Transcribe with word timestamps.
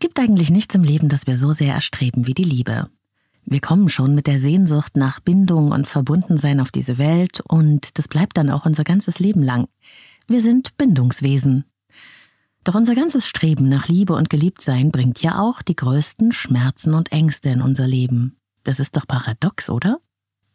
gibt 0.00 0.18
eigentlich 0.18 0.50
nichts 0.50 0.74
im 0.74 0.82
Leben, 0.82 1.08
das 1.08 1.26
wir 1.26 1.36
so 1.36 1.52
sehr 1.52 1.74
erstreben 1.74 2.26
wie 2.26 2.34
die 2.34 2.44
Liebe. 2.44 2.88
Wir 3.44 3.60
kommen 3.60 3.88
schon 3.88 4.14
mit 4.14 4.26
der 4.26 4.38
Sehnsucht 4.38 4.96
nach 4.96 5.20
Bindung 5.20 5.72
und 5.72 5.86
Verbundensein 5.86 6.60
auf 6.60 6.70
diese 6.70 6.98
Welt 6.98 7.40
und 7.48 7.98
das 7.98 8.08
bleibt 8.08 8.36
dann 8.36 8.50
auch 8.50 8.66
unser 8.66 8.84
ganzes 8.84 9.18
Leben 9.18 9.42
lang. 9.42 9.68
Wir 10.26 10.40
sind 10.40 10.76
Bindungswesen. 10.76 11.64
Doch 12.62 12.74
unser 12.74 12.94
ganzes 12.94 13.26
Streben 13.26 13.68
nach 13.68 13.88
Liebe 13.88 14.14
und 14.14 14.30
Geliebtsein 14.30 14.90
bringt 14.90 15.22
ja 15.22 15.40
auch 15.40 15.62
die 15.62 15.76
größten 15.76 16.32
Schmerzen 16.32 16.94
und 16.94 17.10
Ängste 17.10 17.48
in 17.48 17.62
unser 17.62 17.86
Leben. 17.86 18.36
Das 18.64 18.80
ist 18.80 18.96
doch 18.96 19.06
paradox, 19.06 19.70
oder? 19.70 19.98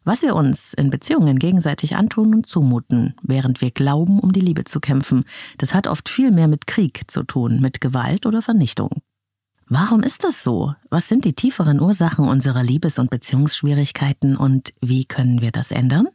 Was 0.04 0.22
wir 0.22 0.36
uns 0.36 0.72
in 0.72 0.88
Beziehungen 0.88 1.38
gegenseitig 1.38 1.96
antun 1.96 2.32
und 2.32 2.46
zumuten, 2.46 3.14
während 3.22 3.60
wir 3.60 3.72
glauben, 3.72 4.20
um 4.20 4.32
die 4.32 4.40
Liebe 4.40 4.62
zu 4.62 4.78
kämpfen, 4.78 5.24
das 5.58 5.74
hat 5.74 5.88
oft 5.88 6.08
viel 6.08 6.30
mehr 6.30 6.46
mit 6.46 6.68
Krieg 6.68 7.10
zu 7.10 7.24
tun, 7.24 7.60
mit 7.60 7.80
Gewalt 7.80 8.24
oder 8.24 8.40
Vernichtung. 8.40 9.02
Warum 9.68 10.04
ist 10.04 10.22
das 10.22 10.44
so? 10.44 10.74
Was 10.90 11.08
sind 11.08 11.24
die 11.24 11.32
tieferen 11.32 11.80
Ursachen 11.80 12.28
unserer 12.28 12.62
Liebes- 12.62 13.00
und 13.00 13.10
Beziehungsschwierigkeiten 13.10 14.36
und 14.36 14.72
wie 14.80 15.04
können 15.06 15.40
wir 15.40 15.50
das 15.50 15.72
ändern? 15.72 16.06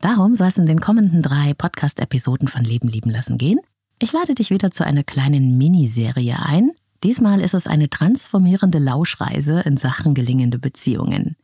Darum 0.00 0.34
soll 0.34 0.48
es 0.48 0.58
in 0.58 0.66
den 0.66 0.80
kommenden 0.80 1.22
drei 1.22 1.54
Podcast-Episoden 1.54 2.48
von 2.48 2.64
Leben 2.64 2.88
lieben 2.88 3.10
lassen 3.10 3.38
gehen. 3.38 3.60
Ich 4.00 4.12
lade 4.12 4.34
dich 4.34 4.50
wieder 4.50 4.72
zu 4.72 4.84
einer 4.84 5.04
kleinen 5.04 5.56
Miniserie 5.56 6.36
ein. 6.44 6.72
Diesmal 7.04 7.42
ist 7.42 7.54
es 7.54 7.68
eine 7.68 7.88
transformierende 7.88 8.78
Lauschreise 8.78 9.60
in 9.60 9.76
Sachen 9.76 10.14
gelingende 10.14 10.58
Beziehungen. 10.58 11.36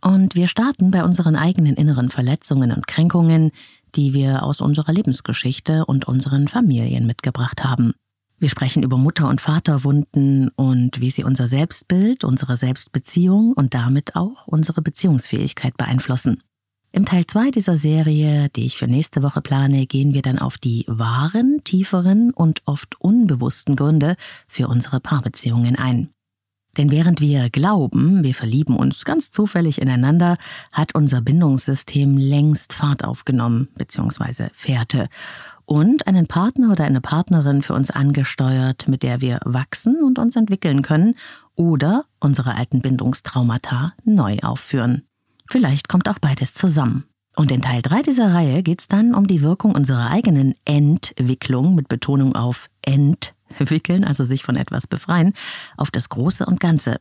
Und 0.00 0.36
wir 0.36 0.46
starten 0.46 0.92
bei 0.92 1.02
unseren 1.02 1.34
eigenen 1.34 1.74
inneren 1.74 2.10
Verletzungen 2.10 2.70
und 2.70 2.86
Kränkungen, 2.86 3.50
die 3.96 4.14
wir 4.14 4.44
aus 4.44 4.60
unserer 4.60 4.92
Lebensgeschichte 4.92 5.86
und 5.86 6.06
unseren 6.06 6.46
Familien 6.46 7.04
mitgebracht 7.08 7.64
haben. 7.64 7.94
Wir 8.40 8.48
sprechen 8.48 8.82
über 8.82 8.96
Mutter- 8.96 9.28
und 9.28 9.42
Vaterwunden 9.42 10.48
und 10.56 10.98
wie 10.98 11.10
sie 11.10 11.24
unser 11.24 11.46
Selbstbild, 11.46 12.24
unsere 12.24 12.56
Selbstbeziehung 12.56 13.52
und 13.52 13.74
damit 13.74 14.16
auch 14.16 14.46
unsere 14.46 14.80
Beziehungsfähigkeit 14.80 15.76
beeinflussen. 15.76 16.42
Im 16.90 17.04
Teil 17.04 17.26
2 17.26 17.50
dieser 17.50 17.76
Serie, 17.76 18.48
die 18.48 18.64
ich 18.64 18.78
für 18.78 18.86
nächste 18.86 19.22
Woche 19.22 19.42
plane, 19.42 19.86
gehen 19.86 20.14
wir 20.14 20.22
dann 20.22 20.38
auf 20.38 20.56
die 20.56 20.86
wahren, 20.88 21.60
tieferen 21.64 22.32
und 22.32 22.62
oft 22.64 22.98
unbewussten 22.98 23.76
Gründe 23.76 24.16
für 24.48 24.68
unsere 24.68 25.00
Paarbeziehungen 25.00 25.76
ein. 25.76 26.08
Denn 26.76 26.90
während 26.90 27.20
wir 27.20 27.50
glauben, 27.50 28.22
wir 28.22 28.34
verlieben 28.34 28.76
uns 28.76 29.04
ganz 29.04 29.30
zufällig 29.30 29.80
ineinander, 29.80 30.36
hat 30.72 30.94
unser 30.94 31.20
Bindungssystem 31.20 32.16
längst 32.16 32.72
Fahrt 32.72 33.04
aufgenommen 33.04 33.68
bzw. 33.76 34.48
Fährte 34.52 35.08
und 35.64 36.06
einen 36.06 36.26
Partner 36.26 36.72
oder 36.72 36.84
eine 36.84 37.00
Partnerin 37.00 37.62
für 37.62 37.74
uns 37.74 37.90
angesteuert, 37.90 38.88
mit 38.88 39.02
der 39.02 39.20
wir 39.20 39.40
wachsen 39.44 40.02
und 40.02 40.18
uns 40.18 40.36
entwickeln 40.36 40.82
können 40.82 41.14
oder 41.54 42.04
unsere 42.18 42.54
alten 42.56 42.80
Bindungstraumata 42.80 43.92
neu 44.04 44.38
aufführen. 44.42 45.02
Vielleicht 45.48 45.88
kommt 45.88 46.08
auch 46.08 46.18
beides 46.20 46.54
zusammen. 46.54 47.04
Und 47.36 47.52
in 47.52 47.62
Teil 47.62 47.82
3 47.82 48.02
dieser 48.02 48.34
Reihe 48.34 48.62
geht 48.62 48.80
es 48.80 48.88
dann 48.88 49.14
um 49.14 49.26
die 49.26 49.42
Wirkung 49.42 49.74
unserer 49.74 50.10
eigenen 50.10 50.54
Entwicklung 50.64 51.74
mit 51.74 51.88
Betonung 51.88 52.34
auf 52.34 52.68
entwickeln, 53.58 54.04
also 54.04 54.24
sich 54.24 54.42
von 54.42 54.56
etwas 54.56 54.86
befreien, 54.86 55.32
auf 55.76 55.90
das 55.90 56.08
Große 56.08 56.46
und 56.46 56.60
Ganze. 56.60 56.96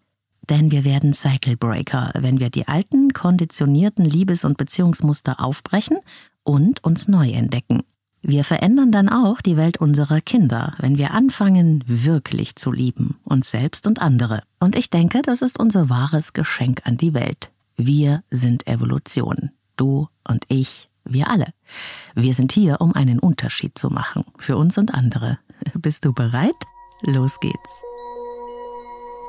Denn 0.49 0.71
wir 0.71 0.83
werden 0.83 1.13
Cycle 1.13 1.57
Breaker, 1.57 2.11
wenn 2.15 2.39
wir 2.39 2.49
die 2.49 2.67
alten, 2.67 3.13
konditionierten 3.13 4.05
Liebes- 4.05 4.45
und 4.45 4.57
Beziehungsmuster 4.57 5.39
aufbrechen 5.39 5.99
und 6.43 6.83
uns 6.83 7.07
neu 7.07 7.29
entdecken. 7.29 7.83
Wir 8.21 8.43
verändern 8.43 8.91
dann 8.91 9.07
auch 9.07 9.39
die 9.39 9.55
Welt 9.55 9.77
unserer 9.77 10.19
Kinder, 10.19 10.73
wenn 10.79 10.97
wir 10.97 11.11
anfangen, 11.11 11.83
wirklich 11.87 12.55
zu 12.55 12.71
lieben, 12.71 13.17
uns 13.23 13.49
selbst 13.49 13.87
und 13.87 14.01
andere. 14.01 14.43
Und 14.59 14.75
ich 14.75 14.89
denke, 14.89 15.21
das 15.21 15.41
ist 15.41 15.57
unser 15.57 15.89
wahres 15.89 16.33
Geschenk 16.33 16.81
an 16.83 16.97
die 16.97 17.13
Welt. 17.13 17.51
Wir 17.77 18.23
sind 18.29 18.67
Evolution. 18.67 19.51
Du 19.77 20.09
und 20.27 20.43
ich, 20.49 20.89
wir 21.05 21.29
alle. 21.29 21.53
Wir 22.13 22.33
sind 22.33 22.51
hier, 22.51 22.81
um 22.81 22.93
einen 22.93 23.19
Unterschied 23.19 23.77
zu 23.77 23.89
machen, 23.89 24.25
für 24.37 24.57
uns 24.57 24.77
und 24.77 24.93
andere. 24.93 25.39
Bist 25.75 26.05
du 26.05 26.13
bereit? 26.13 26.55
Los 27.01 27.39
geht's. 27.39 27.83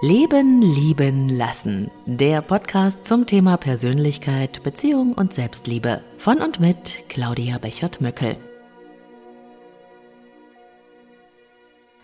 Leben, 0.03 0.63
lieben, 0.63 1.29
lassen. 1.29 1.91
Der 2.07 2.41
Podcast 2.41 3.05
zum 3.05 3.27
Thema 3.27 3.59
Persönlichkeit, 3.59 4.63
Beziehung 4.63 5.13
und 5.13 5.35
Selbstliebe. 5.35 6.03
Von 6.17 6.39
und 6.39 6.59
mit 6.59 7.05
Claudia 7.09 7.59
Bechert-Möckel. 7.59 8.39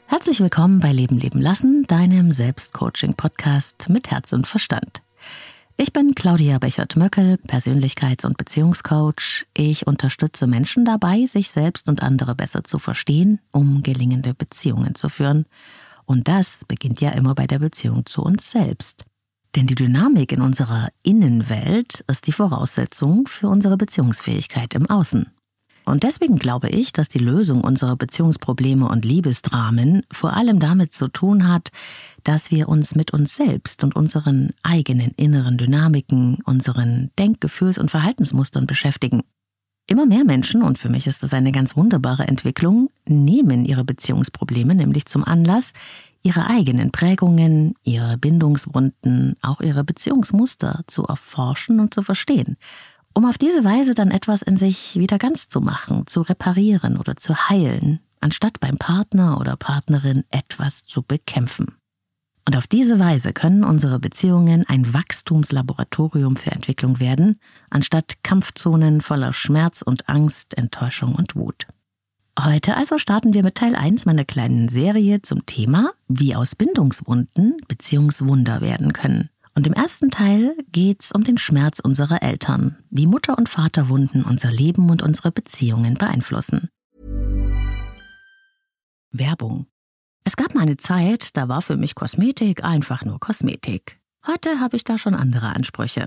Herzlich 0.07 0.41
willkommen 0.41 0.81
bei 0.81 0.93
Leben 0.93 1.19
leben 1.19 1.41
lassen, 1.41 1.85
deinem 1.87 2.33
Selbstcoaching-Podcast 2.33 3.89
mit 3.89 4.11
Herz 4.11 4.33
und 4.33 4.47
Verstand. 4.47 5.03
Ich 5.79 5.93
bin 5.93 6.15
Claudia 6.15 6.59
Bechert-Möckel, 6.59 7.39
Persönlichkeits- 7.47 8.25
und 8.25 8.39
Beziehungscoach. 8.39 9.45
Ich 9.53 9.87
unterstütze 9.87 10.47
Menschen 10.47 10.87
dabei, 10.87 11.27
sich 11.27 11.51
selbst 11.51 11.91
und 11.91 12.03
andere 12.03 12.35
besser 12.35 12.65
zu 12.65 12.79
verstehen, 12.79 13.41
um 13.53 13.83
gelingende 13.83 14.33
Beziehungen 14.33 14.95
zu 14.95 15.11
führen. 15.11 15.45
Und 16.07 16.29
das 16.29 16.61
beginnt 16.67 17.03
ja 17.03 17.11
immer 17.11 17.35
bei 17.35 17.47
der 17.47 17.59
Beziehung 17.59 18.07
zu 18.07 18.23
uns 18.23 18.51
selbst. 18.51 19.05
Denn 19.55 19.67
die 19.67 19.75
Dynamik 19.75 20.33
in 20.33 20.41
unserer 20.41 20.89
Innenwelt 21.03 22.05
ist 22.07 22.27
die 22.27 22.33
Voraussetzung 22.33 23.27
für 23.29 23.49
unsere 23.49 23.77
Beziehungsfähigkeit 23.77 24.75
im 24.75 24.89
Außen. 24.89 25.31
Und 25.87 26.03
deswegen 26.03 26.37
glaube 26.37 26.69
ich, 26.69 26.93
dass 26.93 27.09
die 27.09 27.21
Lösung 27.21 27.63
unserer 27.63 27.95
Beziehungsprobleme 27.95 28.89
und 28.89 29.05
Liebesdramen 29.05 30.03
vor 30.11 30.33
allem 30.33 30.59
damit 30.59 30.93
zu 30.93 31.07
tun 31.07 31.49
hat, 31.49 31.71
dass 32.25 32.51
wir 32.51 32.69
uns 32.69 32.97
mit 32.97 33.13
uns 33.13 33.37
selbst 33.37 33.85
und 33.85 33.95
unseren 33.95 34.51
eigenen 34.65 35.13
inneren 35.13 35.59
Dynamiken, 35.59 36.39
unseren 36.45 37.13
Denk-, 37.21 37.41
Gefühls- 37.41 37.79
und 37.79 37.91
Verhaltensmustern 37.91 38.67
beschäftigen. 38.67 39.23
Immer 39.87 40.07
mehr 40.07 40.25
Menschen, 40.25 40.63
und 40.65 40.79
für 40.79 40.89
mich 40.89 41.07
ist 41.07 41.23
das 41.23 41.33
eine 41.33 41.53
ganz 41.53 41.77
wunderbare 41.77 42.27
Entwicklung, 42.27 42.91
nehmen 43.07 43.65
ihre 43.65 43.85
Beziehungsprobleme 43.85 44.75
nämlich 44.75 45.07
zum 45.07 45.23
Anlass, 45.23 45.71
ihre 46.25 46.49
eigenen 46.49 46.91
Prägungen, 46.91 47.75
ihre 47.85 48.19
Bindungswunden, 48.19 49.37
auch 49.43 49.61
ihre 49.61 49.85
Beziehungsmuster 49.85 50.83
zu 50.89 51.05
erforschen 51.05 51.79
und 51.79 51.95
zu 51.95 52.03
verstehen 52.03 52.57
um 53.17 53.25
auf 53.25 53.39
diese 53.39 53.65
Weise 53.65 53.95
dann 53.95 54.11
etwas 54.11 54.43
in 54.43 54.59
sich 54.59 54.97
wieder 54.97 55.17
ganz 55.17 55.49
zu 55.49 55.63
machen, 55.63 56.07
zu 56.07 56.21
reparieren 56.21 56.99
oder 56.99 57.17
zu 57.17 57.49
heilen, 57.49 58.01
anstatt 58.21 58.61
beim 58.61 58.77
Partner 58.77 59.41
oder 59.41 59.57
Partnerin 59.57 60.25
etwas 60.31 60.85
zu 60.85 61.01
bekämpfen. 61.01 61.75
Und 62.47 62.59
auf 62.59 62.67
diese 62.67 62.99
Weise 62.99 63.33
können 63.33 63.65
unsere 63.65 63.99
Beziehungen 63.99 64.67
ein 64.69 64.93
Wachstumslaboratorium 64.93 66.37
für 66.37 66.53
Entwicklung 66.53 67.01
werden, 67.01 67.41
anstatt 67.71 68.23
Kampfzonen 68.23 69.01
voller 69.01 69.33
Schmerz 69.33 69.81
und 69.81 70.11
Angst, 70.11 70.57
Enttäuschung 70.59 71.15
und 71.15 71.35
Wut. 71.35 71.67
Heute 72.39 72.77
also 72.77 72.99
starten 72.99 73.33
wir 73.33 73.43
mit 73.43 73.55
Teil 73.55 73.77
1 73.77 74.05
meiner 74.05 74.27
kleinen 74.27 74.69
Serie 74.69 75.23
zum 75.23 75.47
Thema, 75.47 75.93
wie 76.07 76.37
aus 76.37 76.55
Bindungswunden 76.55 77.57
Beziehungswunder 77.67 78.61
werden 78.61 78.93
können. 78.93 79.31
Und 79.57 79.67
im 79.67 79.73
ersten 79.73 80.11
Teil 80.11 80.55
geht's 80.71 81.11
um 81.13 81.25
den 81.25 81.39
Schmerz 81.39 81.81
unserer 81.81 82.23
Eltern, 82.23 82.77
wie 82.91 83.07
Mutter- 83.07 83.39
und 83.39 83.49
Vaterwunden 83.49 84.23
unser 84.23 84.51
Leben 84.51 84.91
und 84.91 85.03
unsere 85.03 85.33
Beziehungen 85.33 85.95
beeinflussen. 85.95 86.69
Werbung. 89.11 89.67
Es 90.25 90.37
gab 90.37 90.55
mal 90.55 90.61
eine 90.61 90.77
Zeit, 90.77 91.35
da 91.39 91.49
war 91.49 91.63
für 91.63 91.79
mich 91.79 91.95
Kosmetik 91.95 92.65
einfach 92.65 93.07
nur 93.07 93.19
Kosmetik. 93.19 93.99
Heute 94.27 94.61
habe 94.61 94.77
ich 94.77 94.85
da 94.85 94.99
schon 94.99 95.15
andere 95.15 95.57
Ansprüche. 95.57 96.07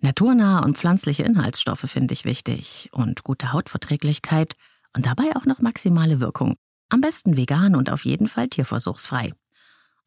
Naturnahe 0.00 0.64
und 0.64 0.78
pflanzliche 0.78 1.22
Inhaltsstoffe 1.22 1.84
finde 1.86 2.14
ich 2.14 2.24
wichtig 2.24 2.88
und 2.92 3.24
gute 3.24 3.52
Hautverträglichkeit 3.52 4.56
und 4.94 5.04
dabei 5.04 5.36
auch 5.36 5.44
noch 5.44 5.60
maximale 5.60 6.20
Wirkung. 6.20 6.54
Am 6.88 7.02
besten 7.02 7.36
vegan 7.36 7.76
und 7.76 7.90
auf 7.90 8.06
jeden 8.06 8.28
Fall 8.28 8.48
tierversuchsfrei. 8.48 9.34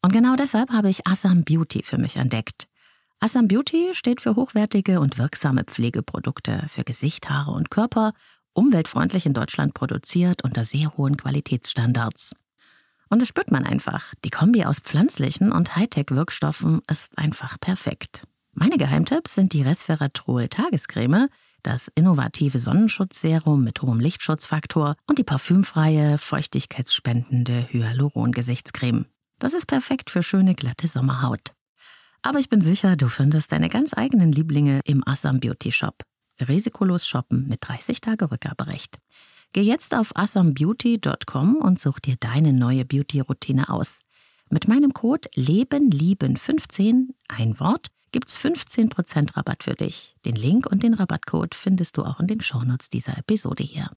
Und 0.02 0.12
genau 0.12 0.34
deshalb 0.34 0.70
habe 0.70 0.90
ich 0.90 1.06
Assam 1.06 1.44
Beauty 1.44 1.82
für 1.84 1.98
mich 1.98 2.16
entdeckt. 2.16 2.69
Assam 3.22 3.48
Beauty 3.48 3.90
steht 3.92 4.22
für 4.22 4.34
hochwertige 4.34 4.98
und 4.98 5.18
wirksame 5.18 5.64
Pflegeprodukte 5.64 6.64
für 6.70 6.84
Gesicht, 6.84 7.28
Haare 7.28 7.50
und 7.50 7.70
Körper, 7.70 8.14
umweltfreundlich 8.54 9.26
in 9.26 9.34
Deutschland 9.34 9.74
produziert 9.74 10.42
unter 10.42 10.64
sehr 10.64 10.96
hohen 10.96 11.18
Qualitätsstandards. 11.18 12.34
Und 13.10 13.20
das 13.20 13.28
spürt 13.28 13.50
man 13.50 13.66
einfach. 13.66 14.14
Die 14.24 14.30
Kombi 14.30 14.64
aus 14.64 14.78
pflanzlichen 14.80 15.52
und 15.52 15.76
Hightech-Wirkstoffen 15.76 16.80
ist 16.90 17.18
einfach 17.18 17.60
perfekt. 17.60 18.22
Meine 18.54 18.78
Geheimtipps 18.78 19.34
sind 19.34 19.52
die 19.52 19.62
Resveratrol 19.62 20.48
Tagescreme, 20.48 21.28
das 21.62 21.92
innovative 21.94 22.58
Sonnenschutzserum 22.58 23.62
mit 23.62 23.82
hohem 23.82 24.00
Lichtschutzfaktor 24.00 24.96
und 25.06 25.18
die 25.18 25.24
parfümfreie, 25.24 26.16
feuchtigkeitsspendende 26.16 27.68
Hyaluron-Gesichtscreme. 27.70 29.04
Das 29.38 29.52
ist 29.52 29.66
perfekt 29.66 30.08
für 30.08 30.22
schöne, 30.22 30.54
glatte 30.54 30.88
Sommerhaut. 30.88 31.52
Aber 32.22 32.38
ich 32.38 32.48
bin 32.48 32.60
sicher, 32.60 32.96
du 32.96 33.08
findest 33.08 33.52
deine 33.52 33.68
ganz 33.68 33.94
eigenen 33.94 34.32
Lieblinge 34.32 34.80
im 34.84 35.02
Assam 35.06 35.40
Beauty 35.40 35.72
Shop. 35.72 36.02
Risikolos 36.40 37.06
shoppen 37.06 37.48
mit 37.48 37.60
30 37.62 38.00
Tage 38.00 38.30
Rückgaberecht. 38.30 38.98
Geh 39.52 39.62
jetzt 39.62 39.94
auf 39.94 40.14
assambeauty.com 40.14 41.56
und 41.56 41.80
such 41.80 41.98
dir 42.00 42.16
deine 42.20 42.52
neue 42.52 42.84
Beauty-Routine 42.84 43.68
aus. 43.68 44.00
Mit 44.48 44.68
meinem 44.68 44.92
Code 44.92 45.28
LebenLieben15, 45.36 47.08
ein 47.28 47.58
Wort, 47.58 47.88
gibt's 48.12 48.36
15% 48.36 49.36
Rabatt 49.36 49.64
für 49.64 49.74
dich. 49.74 50.16
Den 50.24 50.34
Link 50.34 50.66
und 50.66 50.82
den 50.82 50.94
Rabattcode 50.94 51.54
findest 51.54 51.96
du 51.96 52.04
auch 52.04 52.20
in 52.20 52.26
den 52.26 52.40
Shownotes 52.40 52.90
dieser 52.90 53.16
Episode 53.18 53.62
hier. 53.62 53.90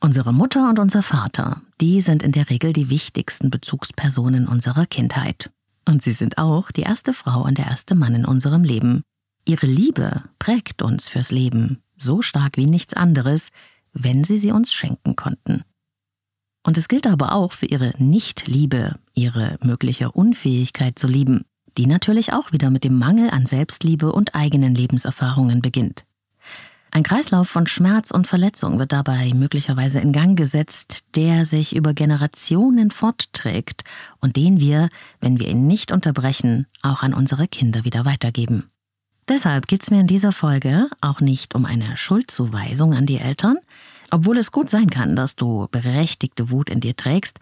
Unsere 0.00 0.32
Mutter 0.32 0.68
und 0.68 0.78
unser 0.78 1.02
Vater, 1.02 1.62
die 1.80 2.00
sind 2.00 2.22
in 2.22 2.32
der 2.32 2.50
Regel 2.50 2.72
die 2.72 2.90
wichtigsten 2.90 3.50
Bezugspersonen 3.50 4.46
unserer 4.46 4.86
Kindheit. 4.86 5.50
Und 5.88 6.02
sie 6.02 6.12
sind 6.12 6.38
auch 6.38 6.70
die 6.70 6.82
erste 6.82 7.14
Frau 7.14 7.44
und 7.44 7.58
der 7.58 7.66
erste 7.66 7.94
Mann 7.94 8.14
in 8.14 8.24
unserem 8.24 8.62
Leben. 8.62 9.02
Ihre 9.46 9.66
Liebe 9.66 10.22
prägt 10.38 10.82
uns 10.82 11.08
fürs 11.08 11.30
Leben 11.30 11.82
so 11.96 12.20
stark 12.22 12.56
wie 12.56 12.66
nichts 12.66 12.94
anderes, 12.94 13.50
wenn 13.92 14.24
sie 14.24 14.38
sie 14.38 14.52
uns 14.52 14.72
schenken 14.72 15.16
konnten. 15.16 15.62
Und 16.64 16.76
es 16.76 16.88
gilt 16.88 17.06
aber 17.06 17.32
auch 17.32 17.52
für 17.52 17.66
ihre 17.66 17.92
Nichtliebe, 17.98 18.94
ihre 19.14 19.56
mögliche 19.62 20.10
Unfähigkeit 20.10 20.98
zu 20.98 21.06
lieben, 21.06 21.44
die 21.78 21.86
natürlich 21.86 22.32
auch 22.32 22.52
wieder 22.52 22.70
mit 22.70 22.84
dem 22.84 22.98
Mangel 22.98 23.30
an 23.30 23.46
Selbstliebe 23.46 24.12
und 24.12 24.34
eigenen 24.34 24.74
Lebenserfahrungen 24.74 25.62
beginnt. 25.62 26.05
Ein 26.96 27.02
Kreislauf 27.02 27.50
von 27.50 27.66
Schmerz 27.66 28.10
und 28.10 28.26
Verletzung 28.26 28.78
wird 28.78 28.90
dabei 28.90 29.34
möglicherweise 29.34 30.00
in 30.00 30.14
Gang 30.14 30.34
gesetzt, 30.34 31.00
der 31.14 31.44
sich 31.44 31.76
über 31.76 31.92
Generationen 31.92 32.90
fortträgt 32.90 33.84
und 34.22 34.36
den 34.36 34.60
wir, 34.60 34.88
wenn 35.20 35.38
wir 35.38 35.48
ihn 35.48 35.66
nicht 35.66 35.92
unterbrechen, 35.92 36.66
auch 36.80 37.02
an 37.02 37.12
unsere 37.12 37.48
Kinder 37.48 37.84
wieder 37.84 38.06
weitergeben. 38.06 38.70
Deshalb 39.28 39.68
geht 39.68 39.82
es 39.82 39.90
mir 39.90 40.00
in 40.00 40.06
dieser 40.06 40.32
Folge 40.32 40.88
auch 41.02 41.20
nicht 41.20 41.54
um 41.54 41.66
eine 41.66 41.98
Schuldzuweisung 41.98 42.94
an 42.94 43.04
die 43.04 43.18
Eltern, 43.18 43.58
obwohl 44.10 44.38
es 44.38 44.50
gut 44.50 44.70
sein 44.70 44.88
kann, 44.88 45.16
dass 45.16 45.36
du 45.36 45.68
berechtigte 45.70 46.50
Wut 46.50 46.70
in 46.70 46.80
dir 46.80 46.96
trägst. 46.96 47.40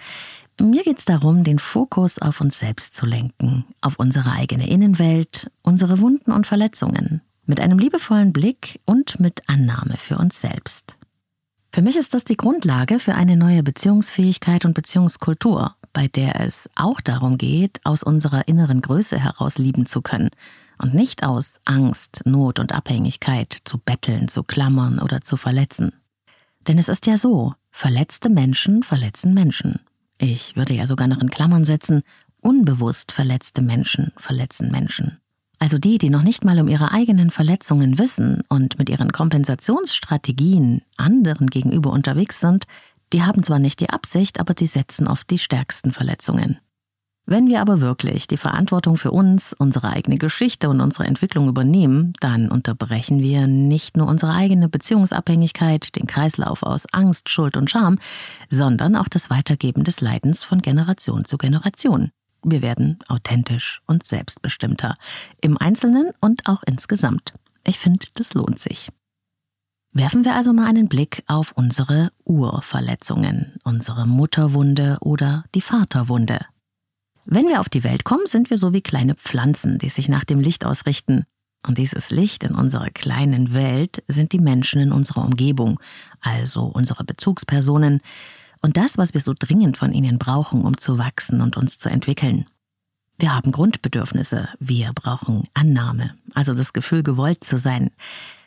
Mir 0.60 0.82
geht 0.82 0.98
es 0.98 1.04
darum, 1.04 1.44
den 1.44 1.60
Fokus 1.60 2.18
auf 2.18 2.40
uns 2.40 2.58
selbst 2.58 2.92
zu 2.92 3.06
lenken, 3.06 3.66
auf 3.80 4.00
unsere 4.00 4.32
eigene 4.32 4.68
Innenwelt, 4.68 5.48
unsere 5.62 6.00
Wunden 6.00 6.32
und 6.32 6.44
Verletzungen, 6.44 7.20
mit 7.46 7.60
einem 7.60 7.78
liebevollen 7.78 8.32
Blick 8.32 8.80
und 8.84 9.20
mit 9.20 9.42
Annahme 9.48 9.96
für 9.98 10.18
uns 10.18 10.40
selbst. 10.40 10.96
Für 11.72 11.82
mich 11.82 11.96
ist 11.96 12.14
das 12.14 12.22
die 12.22 12.36
Grundlage 12.36 13.00
für 13.00 13.14
eine 13.14 13.36
neue 13.36 13.62
Beziehungsfähigkeit 13.64 14.64
und 14.64 14.74
Beziehungskultur, 14.74 15.74
bei 15.92 16.06
der 16.06 16.40
es 16.40 16.68
auch 16.76 17.00
darum 17.00 17.36
geht, 17.36 17.80
aus 17.84 18.02
unserer 18.02 18.46
inneren 18.46 18.80
Größe 18.80 19.18
heraus 19.18 19.58
lieben 19.58 19.84
zu 19.84 20.00
können 20.00 20.30
und 20.78 20.94
nicht 20.94 21.24
aus 21.24 21.54
Angst, 21.64 22.22
Not 22.24 22.60
und 22.60 22.72
Abhängigkeit 22.72 23.56
zu 23.64 23.78
betteln, 23.78 24.28
zu 24.28 24.44
klammern 24.44 25.00
oder 25.00 25.20
zu 25.20 25.36
verletzen. 25.36 25.92
Denn 26.60 26.78
es 26.78 26.88
ist 26.88 27.06
ja 27.06 27.16
so, 27.16 27.54
verletzte 27.70 28.30
Menschen 28.30 28.82
verletzen 28.82 29.34
Menschen. 29.34 29.80
Ich 30.18 30.56
würde 30.56 30.74
ja 30.74 30.86
sogar 30.86 31.08
noch 31.08 31.20
in 31.20 31.30
Klammern 31.30 31.64
setzen, 31.64 32.02
unbewusst 32.40 33.10
verletzte 33.10 33.62
Menschen 33.62 34.12
verletzen 34.16 34.70
Menschen. 34.70 35.18
Also 35.64 35.78
die, 35.78 35.96
die 35.96 36.10
noch 36.10 36.22
nicht 36.22 36.44
mal 36.44 36.60
um 36.60 36.68
ihre 36.68 36.92
eigenen 36.92 37.30
Verletzungen 37.30 37.98
wissen 37.98 38.42
und 38.50 38.78
mit 38.78 38.90
ihren 38.90 39.12
Kompensationsstrategien 39.12 40.82
anderen 40.98 41.46
gegenüber 41.46 41.90
unterwegs 41.90 42.38
sind, 42.38 42.66
die 43.14 43.22
haben 43.22 43.42
zwar 43.42 43.58
nicht 43.58 43.80
die 43.80 43.88
Absicht, 43.88 44.38
aber 44.40 44.52
die 44.52 44.66
setzen 44.66 45.08
oft 45.08 45.30
die 45.30 45.38
stärksten 45.38 45.92
Verletzungen. 45.92 46.58
Wenn 47.24 47.48
wir 47.48 47.62
aber 47.62 47.80
wirklich 47.80 48.26
die 48.26 48.36
Verantwortung 48.36 48.98
für 48.98 49.10
uns, 49.10 49.54
unsere 49.58 49.88
eigene 49.88 50.18
Geschichte 50.18 50.68
und 50.68 50.82
unsere 50.82 51.04
Entwicklung 51.04 51.48
übernehmen, 51.48 52.12
dann 52.20 52.50
unterbrechen 52.50 53.20
wir 53.20 53.46
nicht 53.46 53.96
nur 53.96 54.06
unsere 54.06 54.34
eigene 54.34 54.68
Beziehungsabhängigkeit, 54.68 55.96
den 55.96 56.06
Kreislauf 56.06 56.62
aus 56.62 56.84
Angst, 56.92 57.30
Schuld 57.30 57.56
und 57.56 57.70
Scham, 57.70 57.98
sondern 58.50 58.96
auch 58.96 59.08
das 59.08 59.30
Weitergeben 59.30 59.82
des 59.82 60.02
Leidens 60.02 60.44
von 60.44 60.60
Generation 60.60 61.24
zu 61.24 61.38
Generation. 61.38 62.10
Wir 62.44 62.62
werden 62.62 62.98
authentisch 63.08 63.80
und 63.86 64.04
selbstbestimmter, 64.04 64.94
im 65.40 65.58
Einzelnen 65.58 66.10
und 66.20 66.46
auch 66.46 66.62
insgesamt. 66.64 67.34
Ich 67.66 67.78
finde, 67.78 68.06
das 68.14 68.34
lohnt 68.34 68.58
sich. 68.58 68.90
Werfen 69.92 70.24
wir 70.24 70.34
also 70.34 70.52
mal 70.52 70.66
einen 70.66 70.88
Blick 70.88 71.22
auf 71.26 71.52
unsere 71.52 72.10
Urverletzungen, 72.24 73.56
unsere 73.62 74.06
Mutterwunde 74.06 74.98
oder 75.00 75.44
die 75.54 75.60
Vaterwunde. 75.60 76.44
Wenn 77.24 77.46
wir 77.46 77.60
auf 77.60 77.68
die 77.68 77.84
Welt 77.84 78.04
kommen, 78.04 78.26
sind 78.26 78.50
wir 78.50 78.58
so 78.58 78.74
wie 78.74 78.82
kleine 78.82 79.14
Pflanzen, 79.14 79.78
die 79.78 79.88
sich 79.88 80.08
nach 80.08 80.24
dem 80.24 80.40
Licht 80.40 80.64
ausrichten. 80.64 81.24
Und 81.66 81.78
dieses 81.78 82.10
Licht 82.10 82.44
in 82.44 82.54
unserer 82.54 82.90
kleinen 82.90 83.54
Welt 83.54 84.02
sind 84.06 84.32
die 84.32 84.38
Menschen 84.38 84.80
in 84.80 84.92
unserer 84.92 85.24
Umgebung, 85.24 85.80
also 86.20 86.64
unsere 86.64 87.04
Bezugspersonen 87.04 88.00
und 88.64 88.78
das, 88.78 88.96
was 88.96 89.12
wir 89.12 89.20
so 89.20 89.34
dringend 89.38 89.76
von 89.76 89.92
ihnen 89.92 90.16
brauchen, 90.16 90.64
um 90.64 90.78
zu 90.78 90.96
wachsen 90.96 91.42
und 91.42 91.58
uns 91.58 91.76
zu 91.76 91.90
entwickeln. 91.90 92.46
Wir 93.18 93.34
haben 93.34 93.52
Grundbedürfnisse. 93.52 94.48
Wir 94.58 94.94
brauchen 94.94 95.42
Annahme, 95.52 96.14
also 96.32 96.54
das 96.54 96.72
Gefühl, 96.72 97.02
gewollt 97.02 97.44
zu 97.44 97.58
sein. 97.58 97.90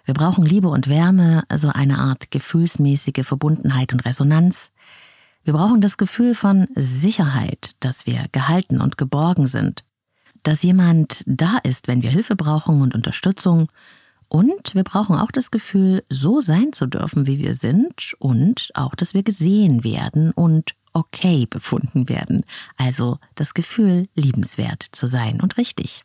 Wir 0.05 0.15
brauchen 0.15 0.43
Liebe 0.43 0.69
und 0.69 0.87
Wärme, 0.87 1.43
also 1.49 1.69
eine 1.69 1.99
Art 1.99 2.31
gefühlsmäßige 2.31 3.27
Verbundenheit 3.27 3.93
und 3.93 4.05
Resonanz. 4.05 4.71
Wir 5.43 5.53
brauchen 5.53 5.81
das 5.81 5.97
Gefühl 5.97 6.33
von 6.33 6.67
Sicherheit, 6.75 7.75
dass 7.79 8.07
wir 8.07 8.25
gehalten 8.31 8.81
und 8.81 8.97
geborgen 8.97 9.45
sind, 9.45 9.85
dass 10.41 10.63
jemand 10.63 11.23
da 11.27 11.59
ist, 11.59 11.87
wenn 11.87 12.01
wir 12.01 12.09
Hilfe 12.09 12.35
brauchen 12.35 12.81
und 12.81 12.95
Unterstützung. 12.95 13.67
Und 14.29 14.75
wir 14.75 14.83
brauchen 14.83 15.17
auch 15.17 15.31
das 15.31 15.51
Gefühl, 15.51 16.03
so 16.09 16.41
sein 16.41 16.73
zu 16.73 16.85
dürfen, 16.85 17.27
wie 17.27 17.39
wir 17.39 17.55
sind 17.55 18.13
und 18.19 18.71
auch, 18.73 18.95
dass 18.95 19.13
wir 19.13 19.23
gesehen 19.23 19.83
werden 19.83 20.31
und 20.31 20.75
okay 20.93 21.45
befunden 21.45 22.09
werden. 22.09 22.43
Also 22.75 23.19
das 23.35 23.53
Gefühl, 23.53 24.09
liebenswert 24.15 24.83
zu 24.91 25.07
sein 25.07 25.39
und 25.41 25.57
richtig. 25.57 26.03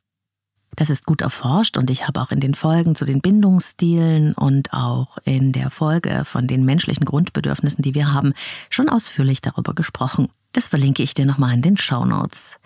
Das 0.77 0.89
ist 0.89 1.05
gut 1.05 1.21
erforscht 1.21 1.77
und 1.77 1.91
ich 1.91 2.07
habe 2.07 2.21
auch 2.21 2.31
in 2.31 2.41
den 2.41 2.55
Folgen 2.55 2.95
zu 2.95 3.05
den 3.05 3.21
Bindungsstilen 3.21 4.33
und 4.33 4.73
auch 4.73 5.19
in 5.25 5.53
der 5.53 5.69
Folge 5.69 6.25
von 6.25 6.47
den 6.47 6.65
menschlichen 6.65 7.05
Grundbedürfnissen, 7.05 7.83
die 7.83 7.95
wir 7.95 8.13
haben, 8.13 8.33
schon 8.71 8.89
ausführlich 8.89 9.43
darüber 9.43 9.75
gesprochen. 9.75 10.29
Das 10.53 10.69
verlinke 10.69 11.03
ich 11.03 11.13
dir 11.13 11.27
nochmal 11.27 11.53
in 11.55 11.63
den 11.63 11.77
Show 11.77 12.05
Notes. 12.07 12.57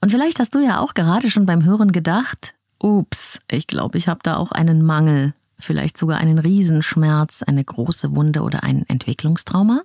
Und 0.00 0.10
vielleicht 0.10 0.40
hast 0.40 0.54
du 0.54 0.58
ja 0.58 0.80
auch 0.80 0.94
gerade 0.94 1.30
schon 1.30 1.46
beim 1.46 1.64
Hören 1.64 1.92
gedacht, 1.92 2.54
ups, 2.82 3.38
ich 3.50 3.66
glaube, 3.66 3.98
ich 3.98 4.08
habe 4.08 4.20
da 4.22 4.36
auch 4.36 4.52
einen 4.52 4.82
Mangel, 4.82 5.34
vielleicht 5.58 5.96
sogar 5.96 6.18
einen 6.18 6.38
Riesenschmerz, 6.38 7.42
eine 7.42 7.64
große 7.64 8.14
Wunde 8.14 8.42
oder 8.42 8.62
ein 8.62 8.84
Entwicklungstrauma. 8.88 9.82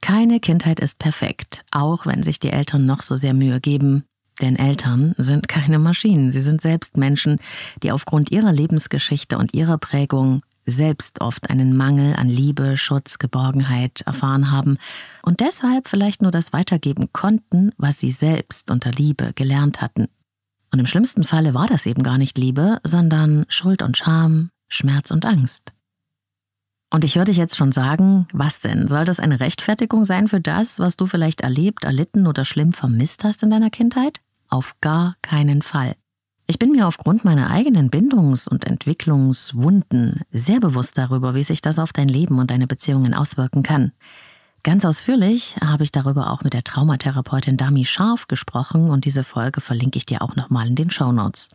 Keine 0.00 0.40
Kindheit 0.40 0.80
ist 0.80 0.98
perfekt, 0.98 1.62
auch 1.70 2.06
wenn 2.06 2.22
sich 2.22 2.40
die 2.40 2.50
Eltern 2.50 2.86
noch 2.86 3.02
so 3.02 3.16
sehr 3.16 3.34
Mühe 3.34 3.60
geben. 3.60 4.04
Denn 4.40 4.56
Eltern 4.56 5.14
sind 5.18 5.46
keine 5.48 5.78
Maschinen, 5.78 6.32
sie 6.32 6.40
sind 6.40 6.60
selbst 6.60 6.96
Menschen, 6.96 7.38
die 7.82 7.92
aufgrund 7.92 8.30
ihrer 8.30 8.52
Lebensgeschichte 8.52 9.38
und 9.38 9.54
ihrer 9.54 9.78
Prägung 9.78 10.42
selbst 10.64 11.20
oft 11.20 11.50
einen 11.50 11.76
Mangel 11.76 12.14
an 12.16 12.28
Liebe, 12.28 12.76
Schutz, 12.76 13.18
Geborgenheit 13.18 14.02
erfahren 14.02 14.50
haben 14.50 14.78
und 15.22 15.40
deshalb 15.40 15.88
vielleicht 15.88 16.22
nur 16.22 16.30
das 16.30 16.52
weitergeben 16.52 17.12
konnten, 17.12 17.72
was 17.78 17.98
sie 17.98 18.10
selbst 18.10 18.70
unter 18.70 18.90
Liebe 18.90 19.32
gelernt 19.34 19.80
hatten. 19.80 20.08
Und 20.72 20.78
im 20.78 20.86
schlimmsten 20.86 21.22
Falle 21.22 21.54
war 21.54 21.66
das 21.66 21.86
eben 21.86 22.02
gar 22.02 22.18
nicht 22.18 22.38
Liebe, 22.38 22.78
sondern 22.82 23.44
Schuld 23.48 23.82
und 23.82 23.96
Scham, 23.96 24.50
Schmerz 24.68 25.10
und 25.10 25.26
Angst. 25.26 25.72
Und 26.90 27.04
ich 27.04 27.16
höre 27.16 27.26
dich 27.26 27.36
jetzt 27.36 27.56
schon 27.56 27.72
sagen, 27.72 28.26
was 28.32 28.60
denn? 28.60 28.88
Soll 28.88 29.04
das 29.04 29.20
eine 29.20 29.40
Rechtfertigung 29.40 30.04
sein 30.04 30.28
für 30.28 30.40
das, 30.40 30.78
was 30.78 30.96
du 30.96 31.06
vielleicht 31.06 31.42
erlebt, 31.42 31.84
erlitten 31.84 32.26
oder 32.26 32.44
schlimm 32.44 32.72
vermisst 32.72 33.24
hast 33.24 33.42
in 33.42 33.50
deiner 33.50 33.70
Kindheit? 33.70 34.20
Auf 34.48 34.74
gar 34.80 35.16
keinen 35.22 35.62
Fall. 35.62 35.94
Ich 36.46 36.58
bin 36.58 36.72
mir 36.72 36.86
aufgrund 36.86 37.24
meiner 37.24 37.50
eigenen 37.50 37.88
Bindungs- 37.88 38.48
und 38.48 38.66
Entwicklungswunden 38.66 40.20
sehr 40.32 40.60
bewusst 40.60 40.98
darüber, 40.98 41.34
wie 41.34 41.44
sich 41.44 41.62
das 41.62 41.78
auf 41.78 41.94
dein 41.94 42.08
Leben 42.08 42.38
und 42.38 42.50
deine 42.50 42.66
Beziehungen 42.66 43.14
auswirken 43.14 43.62
kann. 43.62 43.92
Ganz 44.64 44.84
ausführlich 44.84 45.56
habe 45.60 45.82
ich 45.82 45.90
darüber 45.90 46.30
auch 46.30 46.42
mit 46.42 46.52
der 46.52 46.62
Traumatherapeutin 46.62 47.56
Dami 47.56 47.84
Scharf 47.84 48.28
gesprochen 48.28 48.90
und 48.90 49.04
diese 49.04 49.24
Folge 49.24 49.60
verlinke 49.60 49.98
ich 49.98 50.06
dir 50.06 50.22
auch 50.22 50.36
nochmal 50.36 50.68
in 50.68 50.76
den 50.76 50.90
Show 50.90 51.10
Notes. 51.10 51.48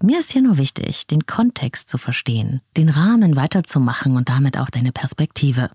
Mir 0.00 0.20
ist 0.20 0.30
hier 0.30 0.40
nur 0.40 0.56
wichtig, 0.56 1.08
den 1.08 1.26
Kontext 1.26 1.88
zu 1.88 1.98
verstehen, 1.98 2.60
den 2.76 2.88
Rahmen 2.88 3.34
weiterzumachen 3.34 4.16
und 4.16 4.28
damit 4.28 4.58
auch 4.58 4.70
deine 4.70 4.92
Perspektive. 4.92 5.70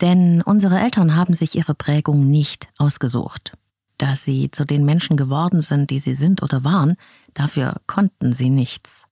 Denn 0.00 0.42
unsere 0.42 0.78
Eltern 0.78 1.16
haben 1.16 1.34
sich 1.34 1.56
ihre 1.56 1.74
Prägung 1.74 2.30
nicht 2.30 2.68
ausgesucht. 2.78 3.52
Dass 3.98 4.24
sie 4.24 4.50
zu 4.52 4.64
den 4.64 4.84
Menschen 4.84 5.16
geworden 5.16 5.60
sind, 5.60 5.90
die 5.90 5.98
sie 5.98 6.14
sind 6.14 6.42
oder 6.42 6.62
waren, 6.62 6.96
dafür 7.32 7.80
konnten 7.86 8.32
sie 8.32 8.48
nichts. 8.48 9.06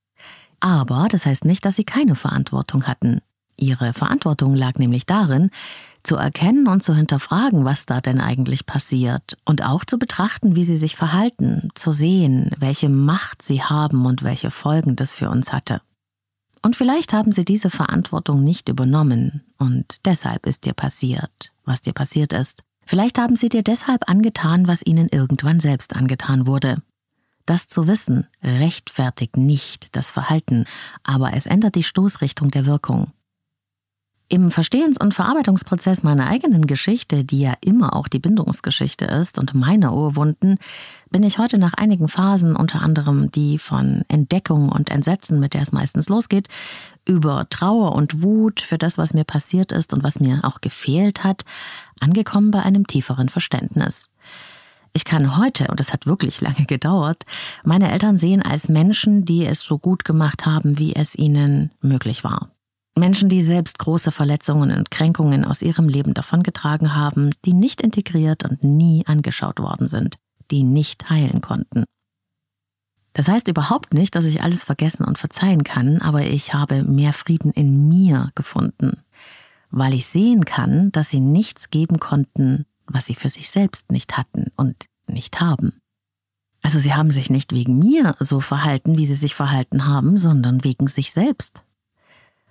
Aber 0.60 1.08
das 1.10 1.26
heißt 1.26 1.44
nicht, 1.44 1.64
dass 1.64 1.74
sie 1.74 1.84
keine 1.84 2.14
Verantwortung 2.14 2.84
hatten. 2.84 3.20
Ihre 3.56 3.92
Verantwortung 3.92 4.54
lag 4.54 4.76
nämlich 4.78 5.06
darin, 5.06 5.50
zu 6.02 6.16
erkennen 6.16 6.66
und 6.66 6.82
zu 6.82 6.94
hinterfragen, 6.94 7.64
was 7.64 7.86
da 7.86 8.00
denn 8.00 8.20
eigentlich 8.20 8.66
passiert 8.66 9.36
und 9.44 9.64
auch 9.64 9.84
zu 9.84 9.98
betrachten, 9.98 10.56
wie 10.56 10.64
sie 10.64 10.76
sich 10.76 10.96
verhalten, 10.96 11.70
zu 11.74 11.92
sehen, 11.92 12.50
welche 12.58 12.88
Macht 12.88 13.42
sie 13.42 13.62
haben 13.62 14.04
und 14.06 14.22
welche 14.22 14.50
Folgen 14.50 14.96
das 14.96 15.14
für 15.14 15.30
uns 15.30 15.52
hatte. 15.52 15.80
Und 16.62 16.76
vielleicht 16.76 17.12
haben 17.12 17.32
sie 17.32 17.44
diese 17.44 17.70
Verantwortung 17.70 18.44
nicht 18.44 18.68
übernommen 18.68 19.42
und 19.58 19.96
deshalb 20.04 20.46
ist 20.46 20.64
dir 20.64 20.74
passiert, 20.74 21.52
was 21.64 21.80
dir 21.80 21.92
passiert 21.92 22.32
ist. 22.32 22.64
Vielleicht 22.86 23.18
haben 23.18 23.36
sie 23.36 23.48
dir 23.48 23.62
deshalb 23.62 24.08
angetan, 24.08 24.68
was 24.68 24.84
ihnen 24.84 25.08
irgendwann 25.08 25.60
selbst 25.60 25.94
angetan 25.94 26.46
wurde. 26.46 26.82
Das 27.46 27.66
zu 27.66 27.88
wissen 27.88 28.26
rechtfertigt 28.42 29.36
nicht 29.36 29.96
das 29.96 30.10
Verhalten, 30.10 30.64
aber 31.02 31.34
es 31.34 31.46
ändert 31.46 31.74
die 31.74 31.82
Stoßrichtung 31.82 32.50
der 32.50 32.66
Wirkung. 32.66 33.12
Im 34.32 34.50
Verstehens- 34.50 34.96
und 34.98 35.12
Verarbeitungsprozess 35.12 36.02
meiner 36.02 36.26
eigenen 36.26 36.66
Geschichte, 36.66 37.22
die 37.22 37.40
ja 37.40 37.52
immer 37.60 37.94
auch 37.94 38.08
die 38.08 38.18
Bindungsgeschichte 38.18 39.04
ist 39.04 39.38
und 39.38 39.52
meine 39.52 39.92
Urwunden, 39.92 40.56
bin 41.10 41.22
ich 41.22 41.36
heute 41.36 41.58
nach 41.58 41.74
einigen 41.74 42.08
Phasen, 42.08 42.56
unter 42.56 42.80
anderem 42.80 43.30
die 43.30 43.58
von 43.58 44.06
Entdeckung 44.08 44.70
und 44.70 44.88
Entsetzen, 44.88 45.38
mit 45.38 45.52
der 45.52 45.60
es 45.60 45.72
meistens 45.72 46.08
losgeht, 46.08 46.48
über 47.04 47.46
Trauer 47.50 47.94
und 47.94 48.22
Wut 48.22 48.62
für 48.62 48.78
das, 48.78 48.96
was 48.96 49.12
mir 49.12 49.24
passiert 49.24 49.70
ist 49.70 49.92
und 49.92 50.02
was 50.02 50.18
mir 50.18 50.40
auch 50.44 50.62
gefehlt 50.62 51.24
hat, 51.24 51.44
angekommen 52.00 52.52
bei 52.52 52.62
einem 52.62 52.86
tieferen 52.86 53.28
Verständnis. 53.28 54.08
Ich 54.94 55.04
kann 55.04 55.36
heute, 55.36 55.66
und 55.68 55.78
es 55.78 55.92
hat 55.92 56.06
wirklich 56.06 56.40
lange 56.40 56.64
gedauert, 56.64 57.24
meine 57.64 57.92
Eltern 57.92 58.16
sehen 58.16 58.40
als 58.40 58.70
Menschen, 58.70 59.26
die 59.26 59.44
es 59.44 59.60
so 59.60 59.76
gut 59.76 60.06
gemacht 60.06 60.46
haben, 60.46 60.78
wie 60.78 60.94
es 60.94 61.14
ihnen 61.14 61.70
möglich 61.82 62.24
war. 62.24 62.48
Menschen, 62.96 63.28
die 63.28 63.40
selbst 63.40 63.78
große 63.78 64.10
Verletzungen 64.10 64.72
und 64.72 64.90
Kränkungen 64.90 65.44
aus 65.44 65.62
ihrem 65.62 65.88
Leben 65.88 66.12
davongetragen 66.14 66.94
haben, 66.94 67.30
die 67.44 67.54
nicht 67.54 67.80
integriert 67.80 68.44
und 68.44 68.62
nie 68.62 69.04
angeschaut 69.06 69.60
worden 69.60 69.88
sind, 69.88 70.16
die 70.50 70.62
nicht 70.62 71.08
heilen 71.08 71.40
konnten. 71.40 71.84
Das 73.14 73.28
heißt 73.28 73.48
überhaupt 73.48 73.94
nicht, 73.94 74.14
dass 74.14 74.24
ich 74.24 74.42
alles 74.42 74.64
vergessen 74.64 75.04
und 75.04 75.18
verzeihen 75.18 75.64
kann, 75.64 76.00
aber 76.00 76.22
ich 76.22 76.54
habe 76.54 76.82
mehr 76.82 77.12
Frieden 77.12 77.50
in 77.50 77.88
mir 77.88 78.30
gefunden, 78.34 79.02
weil 79.70 79.94
ich 79.94 80.06
sehen 80.06 80.44
kann, 80.44 80.92
dass 80.92 81.10
sie 81.10 81.20
nichts 81.20 81.70
geben 81.70 81.98
konnten, 82.00 82.66
was 82.86 83.06
sie 83.06 83.14
für 83.14 83.28
sich 83.28 83.50
selbst 83.50 83.90
nicht 83.90 84.16
hatten 84.16 84.46
und 84.56 84.86
nicht 85.06 85.40
haben. 85.40 85.80
Also 86.62 86.78
sie 86.78 86.94
haben 86.94 87.10
sich 87.10 87.28
nicht 87.28 87.52
wegen 87.52 87.78
mir 87.78 88.16
so 88.20 88.40
verhalten, 88.40 88.96
wie 88.96 89.06
sie 89.06 89.14
sich 89.14 89.34
verhalten 89.34 89.86
haben, 89.86 90.16
sondern 90.16 90.62
wegen 90.62 90.86
sich 90.86 91.12
selbst. 91.12 91.64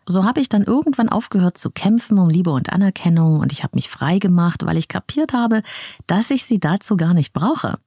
So 0.05 0.25
habe 0.25 0.41
ich 0.41 0.49
dann 0.49 0.63
irgendwann 0.63 1.09
aufgehört 1.09 1.57
zu 1.57 1.69
kämpfen 1.69 2.17
um 2.17 2.29
Liebe 2.29 2.51
und 2.51 2.71
Anerkennung 2.71 3.39
und 3.39 3.51
ich 3.51 3.63
habe 3.63 3.75
mich 3.75 3.89
frei 3.89 4.19
gemacht, 4.19 4.65
weil 4.65 4.77
ich 4.77 4.87
kapiert 4.87 5.33
habe, 5.33 5.61
dass 6.07 6.31
ich 6.31 6.43
sie 6.43 6.59
dazu 6.59 6.97
gar 6.97 7.13
nicht 7.13 7.33
brauche. 7.33 7.77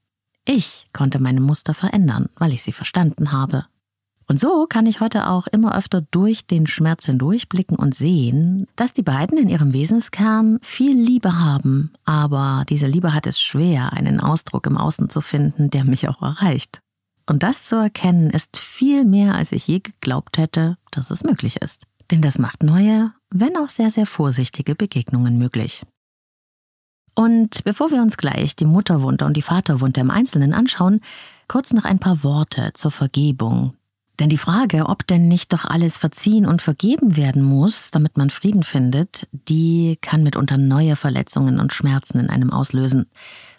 Ich 0.45 0.87
konnte 0.93 1.21
meine 1.21 1.41
Muster 1.41 1.75
verändern, 1.75 2.29
weil 2.37 2.53
ich 2.53 2.63
sie 2.63 2.73
verstanden 2.73 3.33
habe. 3.33 3.67
Und 4.27 4.41
so 4.41 4.67
kann 4.67 4.87
ich 4.87 5.01
heute 5.01 5.29
auch 5.29 5.47
immer 5.49 5.77
öfter 5.77 6.01
durch 6.01 6.47
den 6.47 6.67
Schmerz 6.67 7.05
hindurchblicken 7.05 7.77
und 7.77 7.95
sehen, 7.95 8.67
dass 8.75 8.93
die 8.93 9.03
beiden 9.03 9.37
in 9.37 9.51
ihrem 9.51 9.75
Wesenskern 9.75 10.59
viel 10.63 10.97
Liebe 10.97 11.39
haben, 11.39 11.93
aber 12.05 12.65
diese 12.69 12.87
Liebe 12.87 13.13
hat 13.13 13.27
es 13.27 13.39
schwer, 13.41 13.93
einen 13.93 14.21
Ausdruck 14.21 14.67
im 14.67 14.79
Außen 14.79 15.11
zu 15.11 15.21
finden, 15.21 15.69
der 15.69 15.85
mich 15.85 16.09
auch 16.09 16.23
erreicht. 16.23 16.81
Und 17.27 17.43
das 17.43 17.67
zu 17.67 17.77
erkennen 17.77 18.31
ist 18.31 18.59
viel 18.59 19.05
mehr, 19.05 19.35
als 19.35 19.53
ich 19.53 19.67
je 19.67 19.81
geglaubt 19.81 20.39
hätte, 20.39 20.77
dass 20.91 21.11
es 21.11 21.23
möglich 21.23 21.57
ist. 21.61 21.87
Denn 22.11 22.23
das 22.23 22.39
macht 22.39 22.63
neue, 22.63 23.13
wenn 23.31 23.57
auch 23.57 23.69
sehr, 23.69 23.91
sehr 23.91 24.07
vorsichtige 24.07 24.75
Begegnungen 24.75 25.39
möglich. 25.39 25.83
Und 27.15 27.63
bevor 27.65 27.91
wir 27.91 28.03
uns 28.03 28.17
gleich 28.17 28.57
die 28.57 28.65
Mutterwunde 28.65 29.25
und 29.25 29.37
die 29.37 29.43
Vaterwunde 29.43 30.01
im 30.01 30.11
Einzelnen 30.11 30.53
anschauen, 30.53 31.01
kurz 31.47 31.73
noch 31.73 31.85
ein 31.85 32.01
paar 32.01 32.25
Worte 32.25 32.73
zur 32.75 32.91
Vergebung. 32.91 33.75
Denn 34.21 34.29
die 34.29 34.39
Frage, 34.39 34.87
ob 34.87 35.07
denn 35.07 35.27
nicht 35.27 35.53
doch 35.53 35.65
alles 35.65 35.99
verziehen 35.99 36.47
und 36.47 36.63
vergeben 36.63 37.17
werden 37.17 37.43
muss, 37.43 37.91
damit 37.91 38.17
man 38.17 38.31
Frieden 38.31 38.63
findet, 38.63 39.27
die 39.33 39.99
kann 40.01 40.23
mitunter 40.23 40.57
neue 40.57 40.95
Verletzungen 40.95 41.59
und 41.59 41.73
Schmerzen 41.73 42.21
in 42.21 42.31
einem 42.31 42.53
auslösen. 42.53 43.07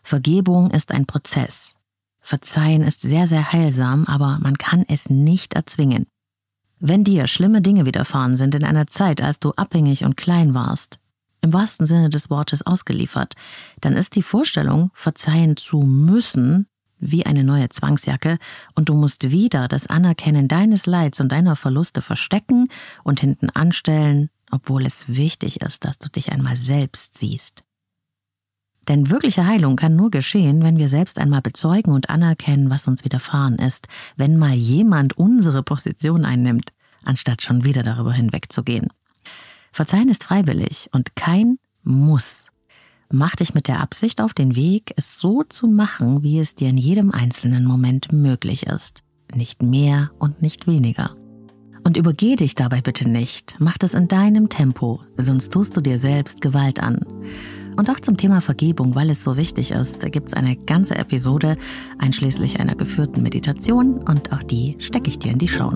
Vergebung 0.01 0.71
ist 0.71 0.91
ein 0.91 1.05
Prozess. 1.05 1.73
Verzeihen 2.21 2.83
ist 2.83 3.01
sehr, 3.01 3.27
sehr 3.27 3.51
heilsam, 3.51 4.05
aber 4.05 4.39
man 4.41 4.57
kann 4.57 4.85
es 4.87 5.09
nicht 5.09 5.53
erzwingen. 5.53 6.07
Wenn 6.79 7.03
dir 7.03 7.27
schlimme 7.27 7.61
Dinge 7.61 7.85
widerfahren 7.85 8.37
sind 8.37 8.55
in 8.55 8.63
einer 8.63 8.87
Zeit, 8.87 9.21
als 9.21 9.39
du 9.39 9.51
abhängig 9.51 10.03
und 10.03 10.17
klein 10.17 10.53
warst, 10.53 10.99
im 11.41 11.53
wahrsten 11.53 11.85
Sinne 11.85 12.09
des 12.09 12.29
Wortes 12.29 12.65
ausgeliefert, 12.65 13.35
dann 13.81 13.93
ist 13.93 14.15
die 14.15 14.21
Vorstellung, 14.21 14.91
verzeihen 14.93 15.57
zu 15.57 15.79
müssen, 15.79 16.67
wie 16.97 17.25
eine 17.25 17.43
neue 17.43 17.69
Zwangsjacke, 17.69 18.39
und 18.73 18.89
du 18.89 18.93
musst 18.95 19.31
wieder 19.31 19.67
das 19.67 19.87
Anerkennen 19.87 20.47
deines 20.47 20.85
Leids 20.85 21.19
und 21.21 21.31
deiner 21.31 21.55
Verluste 21.55 22.01
verstecken 22.01 22.67
und 23.03 23.19
hinten 23.19 23.49
anstellen, 23.49 24.29
obwohl 24.51 24.85
es 24.85 25.07
wichtig 25.07 25.61
ist, 25.61 25.85
dass 25.85 25.99
du 25.99 26.09
dich 26.09 26.31
einmal 26.31 26.55
selbst 26.55 27.17
siehst. 27.17 27.64
Denn 28.87 29.09
wirkliche 29.09 29.45
Heilung 29.45 29.75
kann 29.75 29.95
nur 29.95 30.11
geschehen, 30.11 30.63
wenn 30.63 30.77
wir 30.77 30.87
selbst 30.87 31.17
einmal 31.17 31.41
bezeugen 31.41 31.91
und 31.91 32.09
anerkennen, 32.09 32.69
was 32.69 32.87
uns 32.87 33.03
widerfahren 33.03 33.55
ist, 33.55 33.87
wenn 34.15 34.37
mal 34.37 34.53
jemand 34.53 35.17
unsere 35.17 35.63
Position 35.63 36.25
einnimmt, 36.25 36.71
anstatt 37.03 37.41
schon 37.41 37.63
wieder 37.63 37.83
darüber 37.83 38.13
hinwegzugehen. 38.13 38.87
Verzeihen 39.71 40.09
ist 40.09 40.23
freiwillig 40.23 40.89
und 40.91 41.15
kein 41.15 41.57
Muss. 41.83 42.45
Mach 43.11 43.35
dich 43.35 43.53
mit 43.53 43.67
der 43.67 43.81
Absicht 43.81 44.21
auf 44.21 44.33
den 44.33 44.55
Weg, 44.55 44.93
es 44.95 45.17
so 45.17 45.43
zu 45.43 45.67
machen, 45.67 46.23
wie 46.23 46.39
es 46.39 46.55
dir 46.55 46.69
in 46.69 46.77
jedem 46.77 47.11
einzelnen 47.11 47.65
Moment 47.65 48.11
möglich 48.11 48.65
ist. 48.65 49.03
Nicht 49.33 49.61
mehr 49.61 50.11
und 50.17 50.41
nicht 50.41 50.67
weniger. 50.67 51.15
Und 51.85 51.97
übergeh 51.97 52.35
dich 52.35 52.55
dabei 52.55 52.81
bitte 52.81 53.07
nicht. 53.07 53.55
Mach 53.59 53.77
das 53.77 53.93
in 53.93 54.07
deinem 54.07 54.49
Tempo, 54.49 55.01
sonst 55.17 55.53
tust 55.53 55.77
du 55.77 55.81
dir 55.81 55.99
selbst 55.99 56.41
Gewalt 56.41 56.79
an. 56.79 57.05
Und 57.77 57.91
auch 57.91 57.99
zum 57.99 58.17
Thema 58.17 58.41
Vergebung, 58.41 58.95
weil 58.95 59.11
es 59.11 59.23
so 59.23 59.37
wichtig 59.37 59.69
ist, 59.69 60.03
gibt 60.11 60.29
es 60.29 60.33
eine 60.33 60.55
ganze 60.55 60.95
Episode, 60.95 61.57
einschließlich 61.99 62.59
einer 62.59 62.75
geführten 62.75 63.21
Meditation 63.21 63.99
und 63.99 64.33
auch 64.33 64.41
die 64.41 64.77
stecke 64.79 65.09
ich 65.09 65.19
dir 65.19 65.31
in 65.31 65.37
die 65.37 65.47
Show 65.47 65.69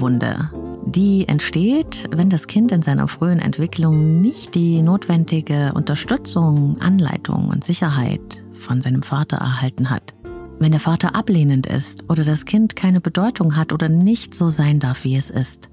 der 0.00 0.48
Vaterwunde. 0.48 0.50
Die 0.86 1.28
entsteht, 1.28 2.08
wenn 2.10 2.30
das 2.30 2.46
Kind 2.46 2.72
in 2.72 2.82
seiner 2.82 3.06
frühen 3.06 3.38
Entwicklung 3.38 4.20
nicht 4.20 4.54
die 4.54 4.82
notwendige 4.82 5.72
Unterstützung, 5.74 6.80
Anleitung 6.80 7.48
und 7.48 7.64
Sicherheit 7.64 8.44
von 8.54 8.80
seinem 8.80 9.02
Vater 9.02 9.36
erhalten 9.36 9.90
hat. 9.90 10.14
Wenn 10.58 10.72
der 10.72 10.80
Vater 10.80 11.14
ablehnend 11.14 11.66
ist 11.66 12.10
oder 12.10 12.24
das 12.24 12.44
Kind 12.44 12.76
keine 12.76 13.00
Bedeutung 13.00 13.56
hat 13.56 13.72
oder 13.72 13.88
nicht 13.88 14.34
so 14.34 14.48
sein 14.48 14.78
darf, 14.80 15.04
wie 15.04 15.16
es 15.16 15.30
ist. 15.30 15.70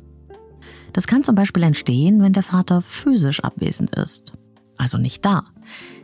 Das 0.94 1.08
kann 1.08 1.24
zum 1.24 1.36
Beispiel 1.36 1.64
entstehen, 1.64 2.22
wenn 2.22 2.34
der 2.34 2.44
Vater 2.44 2.82
physisch 2.82 3.44
abwesend 3.44 3.96
ist, 3.96 4.34
also 4.78 4.98
nicht 4.98 5.26
da, 5.26 5.44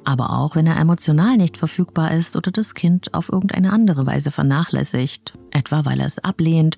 aber 0.03 0.31
auch 0.31 0.55
wenn 0.55 0.67
er 0.67 0.77
emotional 0.77 1.37
nicht 1.37 1.57
verfügbar 1.57 2.11
ist 2.11 2.35
oder 2.35 2.51
das 2.51 2.73
Kind 2.73 3.13
auf 3.13 3.31
irgendeine 3.31 3.71
andere 3.71 4.05
Weise 4.05 4.31
vernachlässigt, 4.31 5.37
etwa 5.51 5.85
weil 5.85 5.99
er 5.99 6.07
es 6.07 6.19
ablehnt 6.19 6.77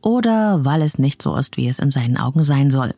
oder 0.00 0.64
weil 0.64 0.82
es 0.82 0.98
nicht 0.98 1.22
so 1.22 1.36
ist, 1.36 1.56
wie 1.56 1.68
es 1.68 1.78
in 1.78 1.90
seinen 1.90 2.16
Augen 2.16 2.42
sein 2.42 2.70
soll. 2.70 2.94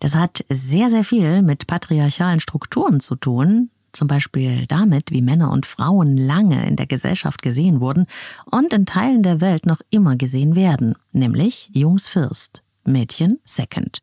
Das 0.00 0.14
hat 0.14 0.44
sehr, 0.50 0.90
sehr 0.90 1.04
viel 1.04 1.42
mit 1.42 1.66
patriarchalen 1.66 2.40
Strukturen 2.40 3.00
zu 3.00 3.16
tun, 3.16 3.70
zum 3.92 4.08
Beispiel 4.08 4.66
damit, 4.66 5.10
wie 5.10 5.22
Männer 5.22 5.50
und 5.50 5.66
Frauen 5.66 6.16
lange 6.16 6.66
in 6.66 6.76
der 6.76 6.86
Gesellschaft 6.86 7.42
gesehen 7.42 7.80
wurden 7.80 8.06
und 8.50 8.72
in 8.72 8.86
Teilen 8.86 9.22
der 9.22 9.40
Welt 9.40 9.66
noch 9.66 9.80
immer 9.90 10.16
gesehen 10.16 10.56
werden, 10.56 10.94
nämlich 11.12 11.70
Jungs 11.72 12.06
First, 12.06 12.62
Mädchen 12.84 13.38
Second. 13.44 14.00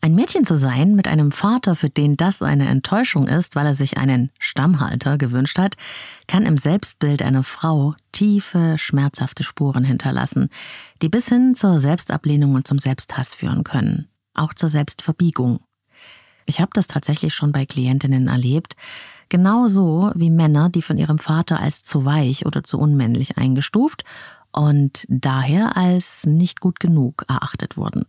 Ein 0.00 0.14
Mädchen 0.14 0.44
zu 0.44 0.56
sein 0.56 0.94
mit 0.94 1.08
einem 1.08 1.32
Vater, 1.32 1.74
für 1.74 1.90
den 1.90 2.16
das 2.16 2.40
eine 2.40 2.68
Enttäuschung 2.68 3.26
ist, 3.26 3.56
weil 3.56 3.66
er 3.66 3.74
sich 3.74 3.96
einen 3.98 4.30
Stammhalter 4.38 5.18
gewünscht 5.18 5.58
hat, 5.58 5.74
kann 6.28 6.46
im 6.46 6.56
Selbstbild 6.56 7.20
einer 7.20 7.42
Frau 7.42 7.94
tiefe, 8.12 8.76
schmerzhafte 8.78 9.42
Spuren 9.42 9.82
hinterlassen, 9.82 10.50
die 11.02 11.08
bis 11.08 11.28
hin 11.28 11.56
zur 11.56 11.80
Selbstablehnung 11.80 12.54
und 12.54 12.66
zum 12.68 12.78
Selbsthass 12.78 13.34
führen 13.34 13.64
können, 13.64 14.08
auch 14.34 14.54
zur 14.54 14.68
Selbstverbiegung. 14.68 15.60
Ich 16.46 16.60
habe 16.60 16.70
das 16.74 16.86
tatsächlich 16.86 17.34
schon 17.34 17.50
bei 17.50 17.66
Klientinnen 17.66 18.28
erlebt, 18.28 18.74
genauso 19.28 20.12
wie 20.14 20.30
Männer, 20.30 20.70
die 20.70 20.82
von 20.82 20.96
ihrem 20.96 21.18
Vater 21.18 21.58
als 21.58 21.82
zu 21.82 22.04
weich 22.04 22.46
oder 22.46 22.62
zu 22.62 22.78
unmännlich 22.78 23.36
eingestuft 23.36 24.04
und 24.52 25.04
daher 25.08 25.76
als 25.76 26.24
nicht 26.24 26.60
gut 26.60 26.78
genug 26.78 27.24
erachtet 27.28 27.76
wurden. 27.76 28.06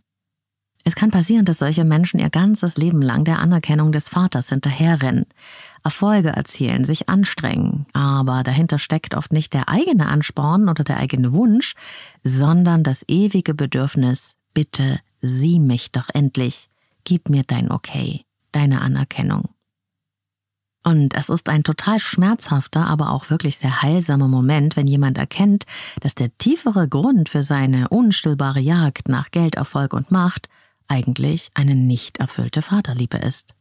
Es 0.84 0.94
kann 0.94 1.10
passieren, 1.10 1.44
dass 1.44 1.58
solche 1.58 1.84
Menschen 1.84 2.20
ihr 2.20 2.30
ganzes 2.30 2.76
Leben 2.76 3.02
lang 3.02 3.24
der 3.24 3.38
Anerkennung 3.38 3.92
des 3.92 4.08
Vaters 4.08 4.48
hinterherrennen, 4.48 5.26
Erfolge 5.84 6.30
erzielen, 6.30 6.84
sich 6.84 7.08
anstrengen, 7.08 7.86
aber 7.92 8.42
dahinter 8.42 8.78
steckt 8.78 9.14
oft 9.14 9.32
nicht 9.32 9.52
der 9.52 9.68
eigene 9.68 10.08
Ansporn 10.08 10.68
oder 10.68 10.84
der 10.84 10.98
eigene 10.98 11.32
Wunsch, 11.32 11.74
sondern 12.22 12.82
das 12.82 13.04
ewige 13.08 13.54
Bedürfnis, 13.54 14.36
bitte 14.54 15.00
sieh 15.20 15.58
mich 15.58 15.92
doch 15.92 16.08
endlich, 16.12 16.68
gib 17.04 17.28
mir 17.28 17.44
dein 17.44 17.70
Okay, 17.70 18.24
deine 18.52 18.80
Anerkennung. 18.80 19.48
Und 20.82 21.14
es 21.14 21.28
ist 21.28 21.50
ein 21.50 21.62
total 21.62 21.98
schmerzhafter, 21.98 22.86
aber 22.86 23.10
auch 23.10 23.28
wirklich 23.28 23.58
sehr 23.58 23.82
heilsamer 23.82 24.28
Moment, 24.28 24.76
wenn 24.76 24.86
jemand 24.86 25.18
erkennt, 25.18 25.66
dass 26.00 26.14
der 26.14 26.36
tiefere 26.38 26.88
Grund 26.88 27.28
für 27.28 27.42
seine 27.42 27.88
unstillbare 27.90 28.60
Jagd 28.60 29.08
nach 29.08 29.30
Geld, 29.30 29.56
Erfolg 29.56 29.92
und 29.92 30.10
Macht 30.10 30.48
eigentlich 30.90 31.50
eine 31.54 31.74
nicht 31.74 32.18
erfüllte 32.18 32.62
Vaterliebe 32.62 33.18
ist. 33.18 33.54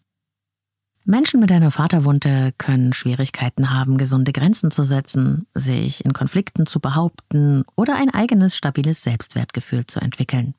Menschen 1.06 1.40
mit 1.40 1.52
einer 1.52 1.72
Vaterwunde 1.72 2.54
können 2.58 2.94
Schwierigkeiten 2.94 3.72
haben, 3.72 3.98
gesunde 3.98 4.32
Grenzen 4.32 4.70
zu 4.70 4.84
setzen, 4.84 5.48
sich 5.54 6.06
in 6.06 6.14
Konflikten 6.14 6.66
zu 6.66 6.80
behaupten 6.80 7.64
oder 7.76 7.96
ein 7.96 8.10
eigenes 8.14 8.56
stabiles 8.56 9.02
Selbstwertgefühl 9.02 9.86
zu 9.86 10.00
entwickeln. 10.00 10.54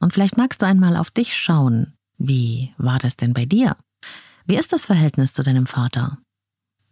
Und 0.00 0.14
vielleicht 0.14 0.36
magst 0.36 0.62
du 0.62 0.66
einmal 0.66 0.96
auf 0.96 1.10
dich 1.10 1.36
schauen. 1.36 1.94
Wie 2.18 2.72
war 2.78 2.98
das 2.98 3.16
denn 3.16 3.34
bei 3.34 3.44
dir? 3.44 3.76
Wie 4.46 4.56
ist 4.56 4.72
das 4.72 4.84
Verhältnis 4.84 5.32
zu 5.32 5.42
deinem 5.42 5.66
Vater? 5.66 6.18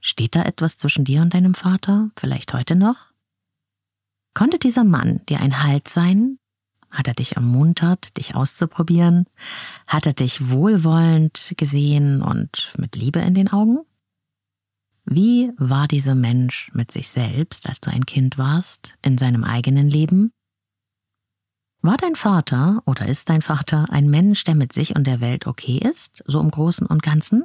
Steht 0.00 0.34
da 0.34 0.42
etwas 0.42 0.76
zwischen 0.76 1.04
dir 1.04 1.22
und 1.22 1.32
deinem 1.32 1.54
Vater, 1.54 2.10
vielleicht 2.16 2.52
heute 2.52 2.74
noch? 2.74 3.12
Konnte 4.34 4.58
dieser 4.58 4.84
Mann 4.84 5.20
dir 5.28 5.40
ein 5.40 5.62
Halt 5.62 5.88
sein? 5.88 6.38
Hat 6.92 7.08
er 7.08 7.14
dich 7.14 7.36
ermuntert, 7.36 8.18
dich 8.18 8.34
auszuprobieren? 8.34 9.26
Hat 9.86 10.06
er 10.06 10.12
dich 10.12 10.50
wohlwollend 10.50 11.54
gesehen 11.56 12.22
und 12.22 12.74
mit 12.76 12.96
Liebe 12.96 13.20
in 13.20 13.32
den 13.32 13.48
Augen? 13.48 13.78
Wie 15.04 15.50
war 15.56 15.88
dieser 15.88 16.14
Mensch 16.14 16.70
mit 16.74 16.92
sich 16.92 17.08
selbst, 17.08 17.66
als 17.66 17.80
du 17.80 17.90
ein 17.90 18.06
Kind 18.06 18.36
warst, 18.38 18.94
in 19.02 19.16
seinem 19.18 19.42
eigenen 19.42 19.88
Leben? 19.88 20.32
War 21.80 21.96
dein 21.96 22.14
Vater 22.14 22.82
oder 22.86 23.06
ist 23.06 23.28
dein 23.28 23.42
Vater 23.42 23.86
ein 23.90 24.08
Mensch, 24.08 24.44
der 24.44 24.54
mit 24.54 24.72
sich 24.72 24.94
und 24.94 25.06
der 25.06 25.20
Welt 25.20 25.46
okay 25.46 25.78
ist, 25.78 26.22
so 26.26 26.40
im 26.40 26.50
Großen 26.50 26.86
und 26.86 27.02
Ganzen? 27.02 27.44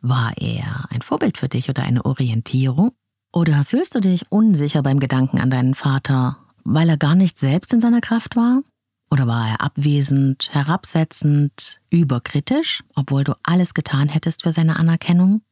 War 0.00 0.32
er 0.38 0.86
ein 0.90 1.02
Vorbild 1.02 1.38
für 1.38 1.48
dich 1.48 1.68
oder 1.68 1.82
eine 1.82 2.04
Orientierung? 2.04 2.92
Oder 3.32 3.64
fühlst 3.64 3.94
du 3.94 4.00
dich 4.00 4.30
unsicher 4.30 4.82
beim 4.82 5.00
Gedanken 5.00 5.40
an 5.40 5.50
deinen 5.50 5.74
Vater, 5.74 6.41
weil 6.64 6.88
er 6.88 6.96
gar 6.96 7.14
nicht 7.14 7.38
selbst 7.38 7.72
in 7.72 7.80
seiner 7.80 8.00
Kraft 8.00 8.36
war? 8.36 8.62
Oder 9.10 9.26
war 9.26 9.48
er 9.48 9.60
abwesend, 9.60 10.48
herabsetzend, 10.52 11.80
überkritisch, 11.90 12.82
obwohl 12.94 13.24
du 13.24 13.34
alles 13.42 13.74
getan 13.74 14.08
hättest 14.08 14.42
für 14.42 14.52
seine 14.52 14.76
Anerkennung? 14.76 15.42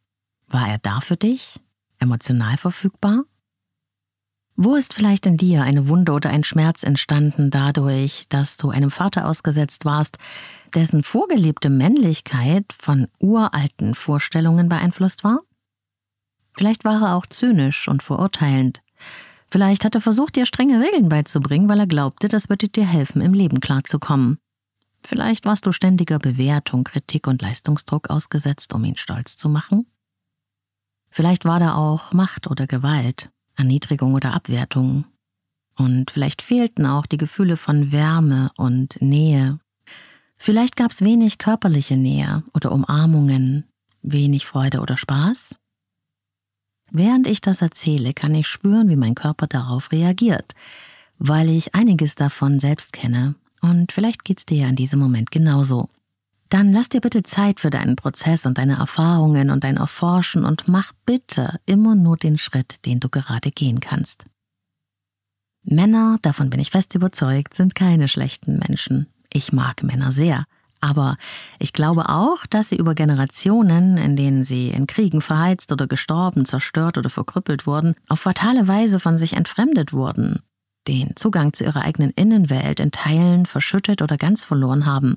War 0.49 0.69
er 0.69 0.79
da 0.79 1.01
für 1.01 1.17
dich, 1.17 1.61
emotional 1.99 2.57
verfügbar? 2.57 3.25
Wo 4.57 4.75
ist 4.75 4.95
vielleicht 4.95 5.27
in 5.27 5.37
dir 5.37 5.63
eine 5.63 5.89
Wunde 5.89 6.13
oder 6.13 6.31
ein 6.31 6.45
Schmerz 6.45 6.83
entstanden 6.83 7.51
dadurch, 7.51 8.25
dass 8.29 8.57
du 8.57 8.71
einem 8.71 8.91
Vater 8.91 9.27
ausgesetzt 9.27 9.85
warst, 9.85 10.19
dessen 10.75 11.03
vorgelebte 11.03 11.71
Männlichkeit 11.71 12.67
von 12.79 13.09
uralten 13.19 13.95
Vorstellungen 13.95 14.69
beeinflusst 14.69 15.25
war? 15.25 15.41
Vielleicht 16.57 16.85
war 16.85 17.03
er 17.03 17.15
auch 17.15 17.27
zynisch 17.27 17.89
und 17.89 18.03
verurteilend. 18.03 18.83
Vielleicht 19.51 19.85
hat 19.85 19.95
er 19.95 20.01
versucht, 20.01 20.37
dir 20.37 20.47
strenge 20.47 20.81
Regeln 20.81 21.09
beizubringen, 21.09 21.69
weil 21.69 21.81
er 21.81 21.87
glaubte, 21.87 22.29
das 22.29 22.49
würde 22.49 22.69
dir 22.69 22.87
helfen, 22.87 23.21
im 23.21 23.35
Leben 23.35 23.61
klarzukommen. 23.61 24.39
Vielleicht 25.05 25.45
warst 25.45 25.67
du 25.67 25.73
ständiger 25.73 26.19
Bewertung, 26.19 26.85
Kritik 26.85 27.27
und 27.27 27.43
Leistungsdruck 27.43 28.11
ausgesetzt, 28.11 28.73
um 28.75 28.85
ihn 28.85 28.97
stolz 28.97 29.37
zu 29.37 29.49
machen. 29.49 29.87
Vielleicht 31.11 31.45
war 31.45 31.59
da 31.59 31.75
auch 31.75 32.13
Macht 32.13 32.49
oder 32.49 32.67
Gewalt, 32.67 33.31
Erniedrigung 33.57 34.15
oder 34.15 34.35
Abwertung. 34.35 35.05
Und 35.77 36.11
vielleicht 36.11 36.43
fehlten 36.43 36.87
auch 36.87 37.07
die 37.07 37.17
Gefühle 37.17 37.57
von 37.57 37.91
Wärme 37.91 38.51
und 38.57 39.01
Nähe. 39.01 39.59
Vielleicht 40.37 40.77
gab 40.77 40.91
es 40.93 41.01
wenig 41.01 41.39
körperliche 41.39 41.97
Nähe 41.97 42.45
oder 42.55 42.71
Umarmungen, 42.71 43.65
wenig 44.03 44.47
Freude 44.47 44.81
oder 44.81 44.97
Spaß. 44.97 45.57
Während 46.91 47.27
ich 47.27 47.41
das 47.41 47.63
erzähle, 47.63 48.15
kann 48.15 48.35
ich 48.35 48.49
spüren, 48.49 48.89
wie 48.89 48.97
mein 48.97 49.15
Körper 49.15 49.47
darauf 49.47 49.93
reagiert, 49.93 50.55
weil 51.19 51.51
ich 51.51 51.75
einiges 51.75 52.15
davon 52.15 52.61
selbst 52.61 52.93
kenne. 52.93 53.35
Und 53.61 53.93
vielleicht 53.93 54.25
geht's 54.25 54.47
dir 54.47 54.59
ja 54.59 54.69
in 54.69 54.77
diesem 54.77 54.99
Moment 54.99 55.31
genauso. 55.31 55.89
Dann 56.49 56.73
lass 56.73 56.89
dir 56.89 57.01
bitte 57.01 57.23
Zeit 57.23 57.61
für 57.61 57.71
deinen 57.71 57.95
Prozess 57.95 58.45
und 58.45 58.59
deine 58.59 58.79
Erfahrungen 58.79 59.51
und 59.51 59.63
dein 59.63 59.77
Erforschen 59.77 60.45
und 60.45 60.67
mach 60.67 60.93
bitte 61.07 61.61
immer 61.65 61.95
nur 61.95 62.17
den 62.17 62.39
Schritt, 62.39 62.85
den 62.87 62.99
du 62.99 63.09
gerade 63.09 63.53
gehen 63.53 63.79
kannst. 63.79 64.27
Männer, 65.63 66.19
davon 66.23 66.51
bin 66.51 66.59
ich 66.59 66.71
fest 66.71 66.95
überzeugt, 66.95 67.55
sind 67.55 67.75
keine 67.77 68.09
schlechten 68.09 68.59
Menschen. 68.59 69.07
Ich 69.33 69.53
mag 69.53 69.85
Männer 69.85 70.11
sehr. 70.11 70.47
Aber 70.81 71.17
ich 71.59 71.73
glaube 71.73 72.09
auch, 72.09 72.47
dass 72.47 72.71
sie 72.71 72.77
über 72.77 72.95
Generationen, 72.95 73.99
in 73.99 74.17
denen 74.17 74.45
sie 74.45 74.71
in 74.71 74.87
Kriegen 74.87 75.21
verheizt 75.21 75.73
oder 75.73 75.87
gestorben, 75.87 76.47
zerstört 76.47 76.97
oder 76.97 77.11
verkrüppelt 77.11 77.67
wurden, 77.67 77.95
auf 78.09 78.21
fatale 78.21 78.67
Weise 78.67 78.99
von 78.99 79.19
sich 79.19 79.35
entfremdet 79.35 79.93
wurden, 79.93 80.41
den 80.89 81.17
Zugang 81.17 81.53
zu 81.53 81.65
ihrer 81.65 81.83
eigenen 81.83 82.11
Innenwelt 82.11 82.81
in 82.81 82.93
Teilen 82.93 83.45
verschüttet 83.45 84.01
oder 84.01 84.17
ganz 84.17 84.43
verloren 84.43 84.87
haben. 84.87 85.17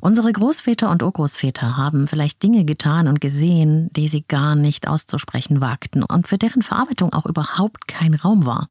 Unsere 0.00 0.32
Großväter 0.32 0.88
und 0.90 1.02
Urgroßväter 1.02 1.76
haben 1.76 2.06
vielleicht 2.06 2.42
Dinge 2.42 2.64
getan 2.64 3.08
und 3.08 3.20
gesehen, 3.20 3.90
die 3.94 4.08
sie 4.08 4.22
gar 4.26 4.54
nicht 4.54 4.88
auszusprechen 4.88 5.60
wagten 5.60 6.02
und 6.02 6.28
für 6.28 6.38
deren 6.38 6.62
Verarbeitung 6.62 7.12
auch 7.12 7.26
überhaupt 7.26 7.88
kein 7.88 8.14
Raum 8.14 8.46
war. 8.46 8.68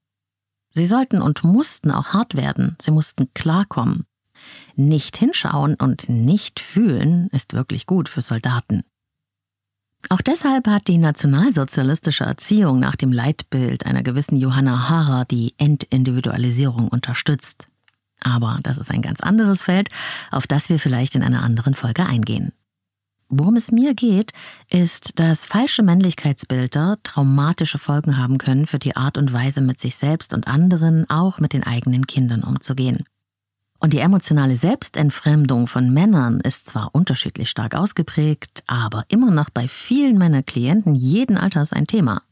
Sie 0.72 0.86
sollten 0.86 1.22
und 1.22 1.44
mussten 1.44 1.92
auch 1.92 2.14
hart 2.14 2.36
werden, 2.36 2.76
sie 2.82 2.92
mussten 2.92 3.34
klarkommen. 3.34 4.07
Nicht 4.76 5.18
hinschauen 5.18 5.76
und 5.76 6.10
nicht 6.10 6.60
fühlen 6.60 7.30
ist 7.32 7.54
wirklich 7.54 7.86
gut 7.86 8.10
für 8.10 8.22
Soldaten. 8.22 8.84
Auch 10.10 10.22
deshalb 10.22 10.68
hat 10.68 10.88
die 10.88 11.00
nationalsozialistische 11.00 12.24
Erziehung 12.24 12.80
nach 12.80 12.96
dem 12.96 13.12
Leitbild 13.12 13.86
einer 13.86 14.04
gewissen 14.04 14.38
Johanna 14.38 14.90
Haarer 14.90 15.26
die 15.26 15.54
Entindividualisierung 15.58 16.88
unterstützt. 16.88 17.68
Aber 18.22 18.60
das 18.64 18.78
ist 18.78 18.90
ein 18.90 19.02
ganz 19.02 19.22
anderes 19.22 19.64
Feld, 19.64 19.90
auf 20.32 20.48
das 20.48 20.70
wir 20.70 20.80
vielleicht 20.80 21.16
in 21.16 21.24
einer 21.24 21.44
anderen 21.44 21.76
Folge 21.76 22.06
eingehen. 22.06 22.54
Worum 23.30 23.58
es 23.58 23.72
mir 23.72 23.94
geht, 23.94 24.32
ist, 24.70 25.20
dass 25.20 25.44
falsche 25.44 25.84
Männlichkeitsbilder 25.84 26.98
traumatische 27.04 27.78
Folgen 27.78 28.18
haben 28.18 28.38
können 28.38 28.68
für 28.68 28.80
die 28.80 28.96
Art 28.96 29.18
und 29.18 29.34
Weise, 29.34 29.60
mit 29.60 29.80
sich 29.80 29.98
selbst 29.98 30.34
und 30.34 30.48
anderen, 30.48 31.10
auch 31.10 31.40
mit 31.40 31.52
den 31.52 31.64
eigenen 31.64 32.08
Kindern 32.08 32.44
umzugehen. 32.44 33.04
Und 33.80 33.94
die 33.94 34.00
emotionale 34.00 34.56
Selbstentfremdung 34.56 35.68
von 35.68 35.94
Männern 35.94 36.40
ist 36.40 36.68
zwar 36.68 36.90
unterschiedlich 36.94 37.50
stark 37.50 37.76
ausgeprägt, 37.76 38.64
aber 38.66 39.06
immer 39.08 39.30
noch 39.30 39.50
bei 39.50 39.68
vielen 39.68 40.18
meiner 40.18 40.42
Klienten 40.42 40.96
jeden 40.96 41.38
Alters 41.38 41.74
ein 41.74 41.86
Thema. 41.86 42.24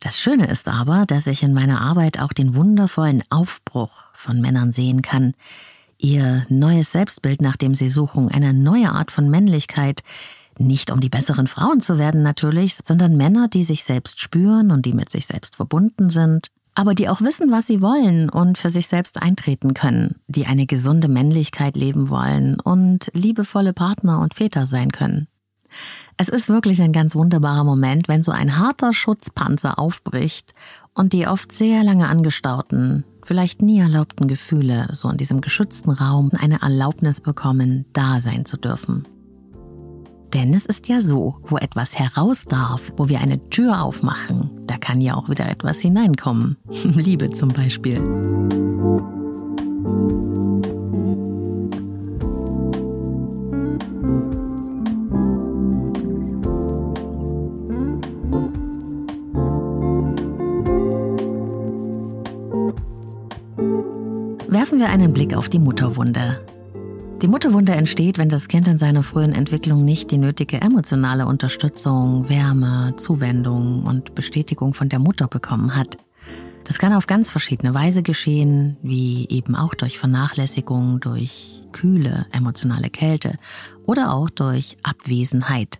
Das 0.00 0.18
Schöne 0.18 0.48
ist 0.48 0.66
aber, 0.66 1.06
dass 1.06 1.28
ich 1.28 1.44
in 1.44 1.54
meiner 1.54 1.80
Arbeit 1.80 2.18
auch 2.18 2.32
den 2.32 2.56
wundervollen 2.56 3.22
Aufbruch 3.30 3.92
von 4.14 4.40
Männern 4.40 4.72
sehen 4.72 5.02
kann. 5.02 5.34
Ihr 5.96 6.44
neues 6.48 6.90
Selbstbild, 6.90 7.40
nach 7.40 7.56
dem 7.56 7.74
sie 7.74 7.88
suchen, 7.88 8.28
eine 8.28 8.52
neue 8.52 8.90
Art 8.90 9.12
von 9.12 9.30
Männlichkeit, 9.30 10.02
nicht 10.58 10.90
um 10.90 10.98
die 10.98 11.08
besseren 11.08 11.46
Frauen 11.46 11.80
zu 11.80 11.98
werden 11.98 12.24
natürlich, 12.24 12.76
sondern 12.82 13.16
Männer, 13.16 13.46
die 13.46 13.62
sich 13.62 13.84
selbst 13.84 14.20
spüren 14.20 14.72
und 14.72 14.84
die 14.84 14.92
mit 14.92 15.10
sich 15.10 15.26
selbst 15.26 15.54
verbunden 15.54 16.10
sind, 16.10 16.48
aber 16.74 16.94
die 16.94 17.08
auch 17.08 17.20
wissen, 17.20 17.50
was 17.50 17.66
sie 17.66 17.82
wollen 17.82 18.28
und 18.28 18.58
für 18.58 18.70
sich 18.70 18.86
selbst 18.86 19.20
eintreten 19.20 19.74
können, 19.74 20.16
die 20.26 20.46
eine 20.46 20.66
gesunde 20.66 21.08
Männlichkeit 21.08 21.76
leben 21.76 22.08
wollen 22.08 22.58
und 22.60 23.10
liebevolle 23.12 23.72
Partner 23.72 24.20
und 24.20 24.34
Väter 24.34 24.66
sein 24.66 24.90
können. 24.90 25.28
Es 26.16 26.28
ist 26.28 26.48
wirklich 26.48 26.80
ein 26.82 26.92
ganz 26.92 27.14
wunderbarer 27.14 27.64
Moment, 27.64 28.08
wenn 28.08 28.22
so 28.22 28.32
ein 28.32 28.58
harter 28.58 28.92
Schutzpanzer 28.92 29.78
aufbricht 29.78 30.54
und 30.94 31.12
die 31.12 31.26
oft 31.26 31.50
sehr 31.52 31.82
lange 31.82 32.08
angestauten, 32.08 33.04
vielleicht 33.24 33.62
nie 33.62 33.80
erlaubten 33.80 34.28
Gefühle 34.28 34.88
so 34.92 35.08
in 35.08 35.16
diesem 35.16 35.40
geschützten 35.40 35.90
Raum 35.90 36.30
eine 36.38 36.60
Erlaubnis 36.60 37.20
bekommen, 37.20 37.86
da 37.92 38.20
sein 38.20 38.44
zu 38.44 38.56
dürfen. 38.56 39.06
Denn 40.34 40.54
es 40.54 40.64
ist 40.64 40.88
ja 40.88 41.00
so, 41.02 41.36
wo 41.42 41.58
etwas 41.58 41.98
heraus 41.98 42.44
darf, 42.46 42.92
wo 42.96 43.08
wir 43.08 43.20
eine 43.20 43.50
Tür 43.50 43.82
aufmachen, 43.82 44.50
da 44.66 44.78
kann 44.78 45.02
ja 45.02 45.14
auch 45.14 45.28
wieder 45.28 45.48
etwas 45.48 45.78
hineinkommen. 45.78 46.56
Liebe 46.70 47.30
zum 47.32 47.50
Beispiel. 47.50 48.00
Werfen 64.48 64.78
wir 64.78 64.88
einen 64.88 65.12
Blick 65.12 65.34
auf 65.34 65.50
die 65.50 65.58
Mutterwunde. 65.58 66.40
Die 67.22 67.28
Mutterwunde 67.28 67.70
entsteht, 67.70 68.18
wenn 68.18 68.28
das 68.28 68.48
Kind 68.48 68.66
in 68.66 68.78
seiner 68.78 69.04
frühen 69.04 69.32
Entwicklung 69.32 69.84
nicht 69.84 70.10
die 70.10 70.18
nötige 70.18 70.60
emotionale 70.60 71.24
Unterstützung, 71.24 72.28
Wärme, 72.28 72.94
Zuwendung 72.96 73.84
und 73.84 74.16
Bestätigung 74.16 74.74
von 74.74 74.88
der 74.88 74.98
Mutter 74.98 75.28
bekommen 75.28 75.76
hat. 75.76 75.98
Das 76.64 76.80
kann 76.80 76.92
auf 76.92 77.06
ganz 77.06 77.30
verschiedene 77.30 77.74
Weise 77.74 78.02
geschehen, 78.02 78.76
wie 78.82 79.28
eben 79.28 79.54
auch 79.54 79.74
durch 79.74 80.00
Vernachlässigung, 80.00 80.98
durch 80.98 81.62
kühle 81.70 82.26
emotionale 82.32 82.90
Kälte 82.90 83.38
oder 83.86 84.12
auch 84.12 84.28
durch 84.28 84.76
Abwesenheit. 84.82 85.78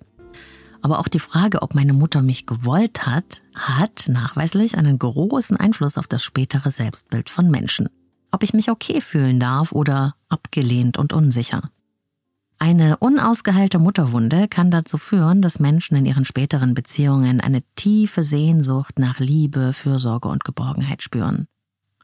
Aber 0.81 1.01
auch 1.01 1.09
die 1.09 1.19
Frage, 1.19 1.63
ob 1.63 1.75
meine 1.75 1.93
Mutter 1.93 2.23
mich 2.23 2.47
gewollt 2.47 3.05
hat, 3.05 3.43
hat 3.57 4.05
nachweislich 4.07 4.79
einen 4.79 4.97
großen 4.97 5.57
Einfluss 5.57 5.99
auf 5.99 6.07
das 6.07 6.23
spätere 6.23 6.71
Selbstbild 6.71 7.31
von 7.31 7.51
Menschen. 7.51 7.89
Ob 8.33 8.43
ich 8.43 8.55
mich 8.55 8.71
okay 8.71 9.01
fühlen 9.01 9.39
darf 9.39 9.73
oder 9.73 10.17
abgelehnt 10.29 10.99
und 10.99 11.13
unsicher. 11.13 11.63
Eine 12.59 12.97
unausgeheilte 12.99 13.79
Mutterwunde 13.79 14.47
kann 14.49 14.71
dazu 14.71 14.97
führen, 14.97 15.43
dass 15.43 15.59
Menschen 15.59 15.97
in 15.97 16.07
ihren 16.07 16.25
späteren 16.25 16.75
Beziehungen 16.75 17.41
eine 17.41 17.63
tiefe 17.75 18.23
Sehnsucht 18.23 18.99
nach 18.99 19.19
Liebe, 19.19 19.73
Fürsorge 19.73 20.29
und 20.29 20.45
Geborgenheit 20.45 21.03
spüren. 21.03 21.49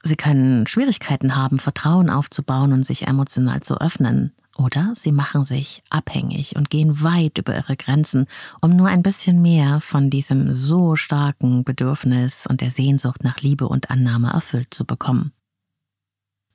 Sie 0.02 0.16
können 0.16 0.66
Schwierigkeiten 0.66 1.36
haben, 1.36 1.58
Vertrauen 1.58 2.10
aufzubauen 2.10 2.72
und 2.72 2.84
sich 2.84 3.06
emotional 3.06 3.60
zu 3.60 3.80
öffnen. 3.80 4.32
Oder 4.56 4.92
sie 4.96 5.12
machen 5.12 5.44
sich 5.44 5.84
abhängig 5.90 6.56
und 6.56 6.70
gehen 6.70 7.02
weit 7.04 7.38
über 7.38 7.54
ihre 7.54 7.76
Grenzen, 7.76 8.26
um 8.60 8.74
nur 8.74 8.88
ein 8.88 9.04
bisschen 9.04 9.40
mehr 9.40 9.80
von 9.80 10.10
diesem 10.10 10.52
so 10.52 10.96
starken 10.96 11.62
Bedürfnis 11.62 12.46
und 12.48 12.60
der 12.60 12.70
Sehnsucht 12.70 13.22
nach 13.22 13.38
Liebe 13.40 13.68
und 13.68 13.90
Annahme 13.90 14.30
erfüllt 14.32 14.74
zu 14.74 14.84
bekommen. 14.84 15.32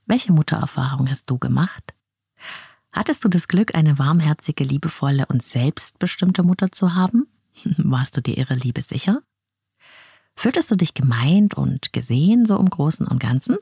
Welche 0.05 0.33
Muttererfahrung 0.33 1.09
hast 1.09 1.29
du 1.29 1.37
gemacht? 1.37 1.93
Hattest 2.91 3.23
du 3.23 3.29
das 3.29 3.47
Glück, 3.47 3.73
eine 3.75 3.97
warmherzige, 3.97 4.63
liebevolle 4.63 5.25
und 5.27 5.41
selbstbestimmte 5.41 6.43
Mutter 6.43 6.71
zu 6.71 6.93
haben? 6.93 7.27
Warst 7.77 8.17
du 8.17 8.21
dir 8.21 8.37
ihre 8.37 8.55
Liebe 8.55 8.81
sicher? 8.81 9.21
Fühltest 10.35 10.71
du 10.71 10.75
dich 10.75 10.93
gemeint 10.93 11.55
und 11.55 11.93
gesehen 11.93 12.45
so 12.45 12.57
im 12.57 12.69
Großen 12.69 13.07
und 13.07 13.19
Ganzen? 13.19 13.57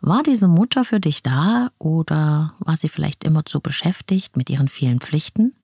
War 0.00 0.22
diese 0.22 0.48
Mutter 0.48 0.84
für 0.84 1.00
dich 1.00 1.22
da 1.22 1.70
oder 1.78 2.54
war 2.58 2.76
sie 2.76 2.88
vielleicht 2.88 3.24
immer 3.24 3.44
zu 3.44 3.60
beschäftigt 3.60 4.36
mit 4.36 4.50
ihren 4.50 4.68
vielen 4.68 5.00
Pflichten? 5.00 5.54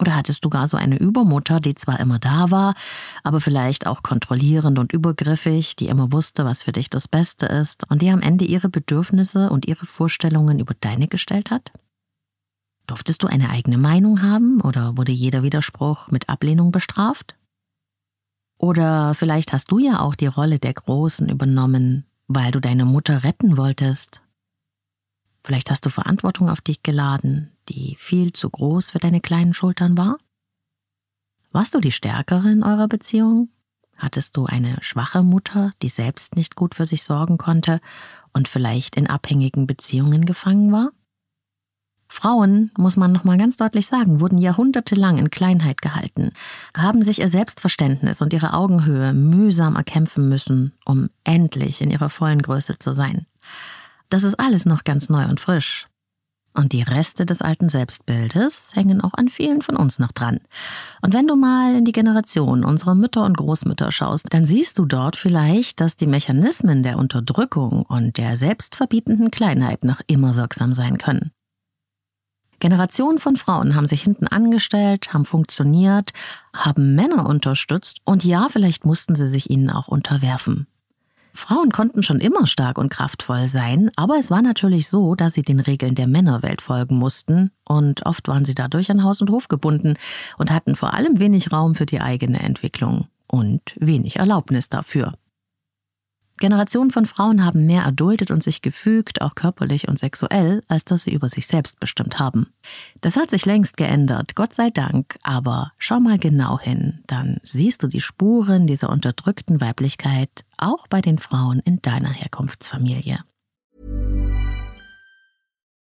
Oder 0.00 0.16
hattest 0.16 0.44
du 0.44 0.50
gar 0.50 0.66
so 0.66 0.76
eine 0.76 0.98
Übermutter, 0.98 1.60
die 1.60 1.74
zwar 1.74 2.00
immer 2.00 2.18
da 2.18 2.50
war, 2.50 2.74
aber 3.22 3.40
vielleicht 3.40 3.86
auch 3.86 4.02
kontrollierend 4.02 4.78
und 4.78 4.92
übergriffig, 4.92 5.76
die 5.76 5.86
immer 5.86 6.12
wusste, 6.12 6.44
was 6.44 6.64
für 6.64 6.72
dich 6.72 6.90
das 6.90 7.06
Beste 7.06 7.46
ist 7.46 7.88
und 7.90 8.02
die 8.02 8.10
am 8.10 8.20
Ende 8.20 8.44
ihre 8.44 8.68
Bedürfnisse 8.68 9.50
und 9.50 9.66
ihre 9.66 9.86
Vorstellungen 9.86 10.58
über 10.58 10.74
deine 10.80 11.06
gestellt 11.06 11.50
hat? 11.50 11.72
Durftest 12.86 13.22
du 13.22 13.28
eine 13.28 13.50
eigene 13.50 13.78
Meinung 13.78 14.22
haben 14.22 14.60
oder 14.60 14.96
wurde 14.96 15.12
jeder 15.12 15.42
Widerspruch 15.42 16.10
mit 16.10 16.28
Ablehnung 16.28 16.72
bestraft? 16.72 17.36
Oder 18.58 19.14
vielleicht 19.14 19.52
hast 19.52 19.70
du 19.70 19.78
ja 19.78 20.00
auch 20.00 20.14
die 20.14 20.26
Rolle 20.26 20.58
der 20.58 20.74
Großen 20.74 21.28
übernommen, 21.28 22.06
weil 22.28 22.50
du 22.50 22.60
deine 22.60 22.84
Mutter 22.84 23.24
retten 23.24 23.56
wolltest. 23.56 24.22
Vielleicht 25.44 25.70
hast 25.70 25.84
du 25.84 25.90
Verantwortung 25.90 26.48
auf 26.48 26.60
dich 26.60 26.82
geladen, 26.82 27.51
die 27.68 27.96
viel 27.98 28.32
zu 28.32 28.50
groß 28.50 28.90
für 28.90 28.98
deine 28.98 29.20
kleinen 29.20 29.54
Schultern 29.54 29.96
war. 29.96 30.18
Warst 31.50 31.74
du 31.74 31.80
die 31.80 31.92
Stärkere 31.92 32.50
in 32.50 32.62
eurer 32.62 32.88
Beziehung? 32.88 33.50
Hattest 33.96 34.36
du 34.36 34.46
eine 34.46 34.78
schwache 34.80 35.22
Mutter, 35.22 35.70
die 35.82 35.88
selbst 35.88 36.34
nicht 36.34 36.56
gut 36.56 36.74
für 36.74 36.86
sich 36.86 37.04
sorgen 37.04 37.38
konnte 37.38 37.80
und 38.32 38.48
vielleicht 38.48 38.96
in 38.96 39.06
abhängigen 39.06 39.66
Beziehungen 39.66 40.24
gefangen 40.24 40.72
war? 40.72 40.90
Frauen, 42.08 42.70
muss 42.76 42.96
man 42.96 43.10
nochmal 43.10 43.38
ganz 43.38 43.56
deutlich 43.56 43.86
sagen, 43.86 44.20
wurden 44.20 44.36
jahrhundertelang 44.36 45.16
in 45.16 45.30
Kleinheit 45.30 45.80
gehalten, 45.80 46.32
haben 46.76 47.02
sich 47.02 47.20
ihr 47.20 47.28
Selbstverständnis 47.28 48.20
und 48.20 48.34
ihre 48.34 48.52
Augenhöhe 48.52 49.14
mühsam 49.14 49.76
erkämpfen 49.76 50.28
müssen, 50.28 50.74
um 50.84 51.08
endlich 51.24 51.80
in 51.80 51.90
ihrer 51.90 52.10
vollen 52.10 52.42
Größe 52.42 52.78
zu 52.78 52.92
sein. 52.92 53.26
Das 54.10 54.24
ist 54.24 54.38
alles 54.38 54.66
noch 54.66 54.84
ganz 54.84 55.08
neu 55.08 55.24
und 55.24 55.40
frisch. 55.40 55.88
Und 56.54 56.72
die 56.72 56.82
Reste 56.82 57.24
des 57.24 57.40
alten 57.40 57.68
Selbstbildes 57.68 58.72
hängen 58.74 59.00
auch 59.00 59.14
an 59.14 59.28
vielen 59.28 59.62
von 59.62 59.76
uns 59.76 59.98
noch 59.98 60.12
dran. 60.12 60.40
Und 61.00 61.14
wenn 61.14 61.26
du 61.26 61.34
mal 61.34 61.74
in 61.74 61.84
die 61.84 61.92
Generation 61.92 62.64
unserer 62.64 62.94
Mütter 62.94 63.24
und 63.24 63.38
Großmütter 63.38 63.90
schaust, 63.90 64.26
dann 64.34 64.44
siehst 64.44 64.78
du 64.78 64.84
dort 64.84 65.16
vielleicht, 65.16 65.80
dass 65.80 65.96
die 65.96 66.06
Mechanismen 66.06 66.82
der 66.82 66.98
Unterdrückung 66.98 67.82
und 67.82 68.18
der 68.18 68.36
selbstverbietenden 68.36 69.30
Kleinheit 69.30 69.84
noch 69.84 70.00
immer 70.06 70.36
wirksam 70.36 70.74
sein 70.74 70.98
können. 70.98 71.32
Generationen 72.62 73.18
von 73.18 73.36
Frauen 73.36 73.74
haben 73.74 73.86
sich 73.86 74.02
hinten 74.02 74.28
angestellt, 74.28 75.12
haben 75.12 75.24
funktioniert, 75.24 76.12
haben 76.54 76.94
Männer 76.94 77.26
unterstützt 77.26 77.98
und 78.04 78.24
ja, 78.24 78.48
vielleicht 78.48 78.84
mussten 78.84 79.16
sie 79.16 79.26
sich 79.26 79.50
ihnen 79.50 79.68
auch 79.68 79.88
unterwerfen. 79.88 80.68
Frauen 81.34 81.70
konnten 81.70 82.02
schon 82.02 82.20
immer 82.20 82.46
stark 82.46 82.76
und 82.76 82.90
kraftvoll 82.90 83.46
sein, 83.46 83.90
aber 83.96 84.18
es 84.18 84.30
war 84.30 84.42
natürlich 84.42 84.88
so, 84.88 85.14
dass 85.14 85.32
sie 85.32 85.42
den 85.42 85.60
Regeln 85.60 85.94
der 85.94 86.06
Männerwelt 86.06 86.60
folgen 86.60 86.96
mussten 86.96 87.50
und 87.64 88.04
oft 88.04 88.28
waren 88.28 88.44
sie 88.44 88.54
dadurch 88.54 88.90
an 88.90 89.02
Haus 89.02 89.22
und 89.22 89.30
Hof 89.30 89.48
gebunden 89.48 89.94
und 90.36 90.50
hatten 90.50 90.76
vor 90.76 90.92
allem 90.92 91.20
wenig 91.20 91.50
Raum 91.50 91.74
für 91.74 91.86
die 91.86 92.00
eigene 92.00 92.40
Entwicklung 92.40 93.08
und 93.26 93.74
wenig 93.78 94.16
Erlaubnis 94.16 94.68
dafür. 94.68 95.14
Generationen 96.38 96.90
von 96.90 97.06
Frauen 97.06 97.44
haben 97.44 97.66
mehr 97.66 97.84
erduldet 97.84 98.32
und 98.32 98.42
sich 98.42 98.62
gefügt, 98.62 99.22
auch 99.22 99.36
körperlich 99.36 99.86
und 99.86 99.98
sexuell, 99.98 100.62
als 100.66 100.84
dass 100.84 101.04
sie 101.04 101.12
über 101.12 101.28
sich 101.28 101.46
selbst 101.46 101.78
bestimmt 101.78 102.18
haben. 102.18 102.48
Das 103.00 103.16
hat 103.16 103.30
sich 103.30 103.46
längst 103.46 103.76
geändert, 103.76 104.34
Gott 104.34 104.52
sei 104.52 104.70
Dank, 104.70 105.18
aber 105.22 105.72
schau 105.78 106.00
mal 106.00 106.18
genau 106.18 106.58
hin, 106.58 107.04
dann 107.06 107.38
siehst 107.44 107.82
du 107.84 107.86
die 107.86 108.00
Spuren 108.00 108.66
dieser 108.66 108.90
unterdrückten 108.90 109.60
Weiblichkeit 109.60 110.44
auch 110.62 110.86
bei 110.86 111.00
den 111.00 111.18
Frauen 111.18 111.60
in 111.60 111.82
deiner 111.82 112.12
Herkunftsfamilie. 112.12 113.24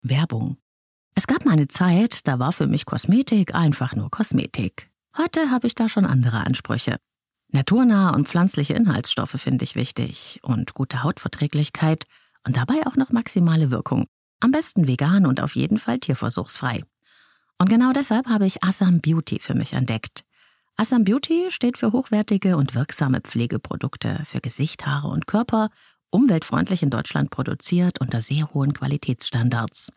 Werbung. 0.02 0.58
Es 1.16 1.28
gab 1.28 1.46
mal 1.46 1.54
eine 1.54 1.68
Zeit, 1.68 2.28
da 2.28 2.40
war 2.40 2.52
für 2.52 2.68
mich 2.68 2.86
Kosmetik 2.86 3.54
einfach 3.56 3.96
nur 3.96 4.10
Kosmetik. 4.10 4.90
Heute 5.18 5.52
habe 5.52 5.68
ich 5.68 5.76
da 5.76 5.88
schon 5.88 6.06
andere 6.06 6.40
Ansprüche. 6.40 6.98
Naturnahe 7.52 8.16
und 8.16 8.28
pflanzliche 8.28 8.74
Inhaltsstoffe 8.74 9.40
finde 9.40 9.64
ich 9.64 9.76
wichtig 9.76 10.40
und 10.42 10.74
gute 10.74 11.04
Hautverträglichkeit 11.04 12.06
und 12.46 12.58
dabei 12.58 12.86
auch 12.88 12.96
noch 12.96 13.12
maximale 13.12 13.70
Wirkung. 13.70 14.08
Am 14.40 14.52
besten 14.52 14.88
vegan 14.88 15.28
und 15.28 15.40
auf 15.40 15.56
jeden 15.56 15.78
Fall 15.78 16.00
tierversuchsfrei. 16.00 16.84
Und 17.60 17.70
genau 17.70 17.94
deshalb 17.94 18.28
habe 18.28 18.48
ich 18.48 18.64
Assam 18.64 19.00
Beauty 19.00 19.40
für 19.40 19.54
mich 19.54 19.74
entdeckt. 19.74 20.26
Assam 20.76 21.04
Beauty 21.04 21.48
steht 21.50 21.78
für 21.78 21.92
hochwertige 21.92 22.58
und 22.58 22.74
wirksame 22.74 23.22
Pflegeprodukte 23.22 24.24
für 24.26 24.42
Gesicht, 24.42 24.86
Haare 24.88 25.08
und 25.08 25.28
Körper, 25.28 25.70
umweltfreundlich 26.10 26.82
in 26.82 26.90
Deutschland 26.90 27.30
produziert 27.30 28.02
unter 28.02 28.22
sehr 28.22 28.52
hohen 28.54 28.74
Qualitätsstandards. 28.74 29.92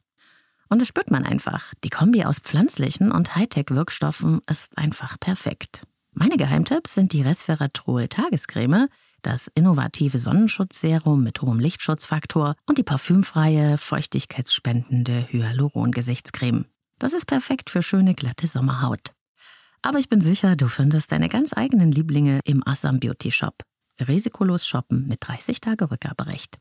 Und 0.68 0.80
das 0.82 0.88
spürt 0.88 1.10
man 1.10 1.24
einfach. 1.24 1.72
Die 1.82 1.88
Kombi 1.88 2.24
aus 2.24 2.40
pflanzlichen 2.40 3.10
und 3.10 3.36
Hightech-Wirkstoffen 3.36 4.40
ist 4.50 4.76
einfach 4.76 5.18
perfekt. 5.18 5.82
Meine 6.12 6.36
Geheimtipps 6.36 6.94
sind 6.94 7.12
die 7.12 7.22
Resveratrol 7.22 8.08
Tagescreme, 8.08 8.88
das 9.22 9.50
innovative 9.54 10.18
Sonnenschutzserum 10.18 11.22
mit 11.22 11.40
hohem 11.40 11.58
Lichtschutzfaktor 11.58 12.54
und 12.66 12.76
die 12.78 12.82
parfümfreie, 12.82 13.78
feuchtigkeitsspendende 13.78 15.26
Hyaluron-Gesichtscreme. 15.30 16.66
Das 16.98 17.12
ist 17.12 17.26
perfekt 17.26 17.70
für 17.70 17.82
schöne, 17.82 18.14
glatte 18.14 18.46
Sommerhaut. 18.46 19.15
Aber 19.82 19.98
ich 19.98 20.08
bin 20.08 20.20
sicher, 20.20 20.56
du 20.56 20.68
findest 20.68 21.12
deine 21.12 21.28
ganz 21.28 21.52
eigenen 21.52 21.92
Lieblinge 21.92 22.40
im 22.44 22.66
Assam 22.66 23.00
Beauty 23.00 23.30
Shop. 23.30 23.62
Risikolos 24.00 24.66
shoppen 24.66 25.06
mit 25.06 25.18
30 25.20 25.60
Tage 25.60 25.90
Rückgaberecht. 25.90 26.58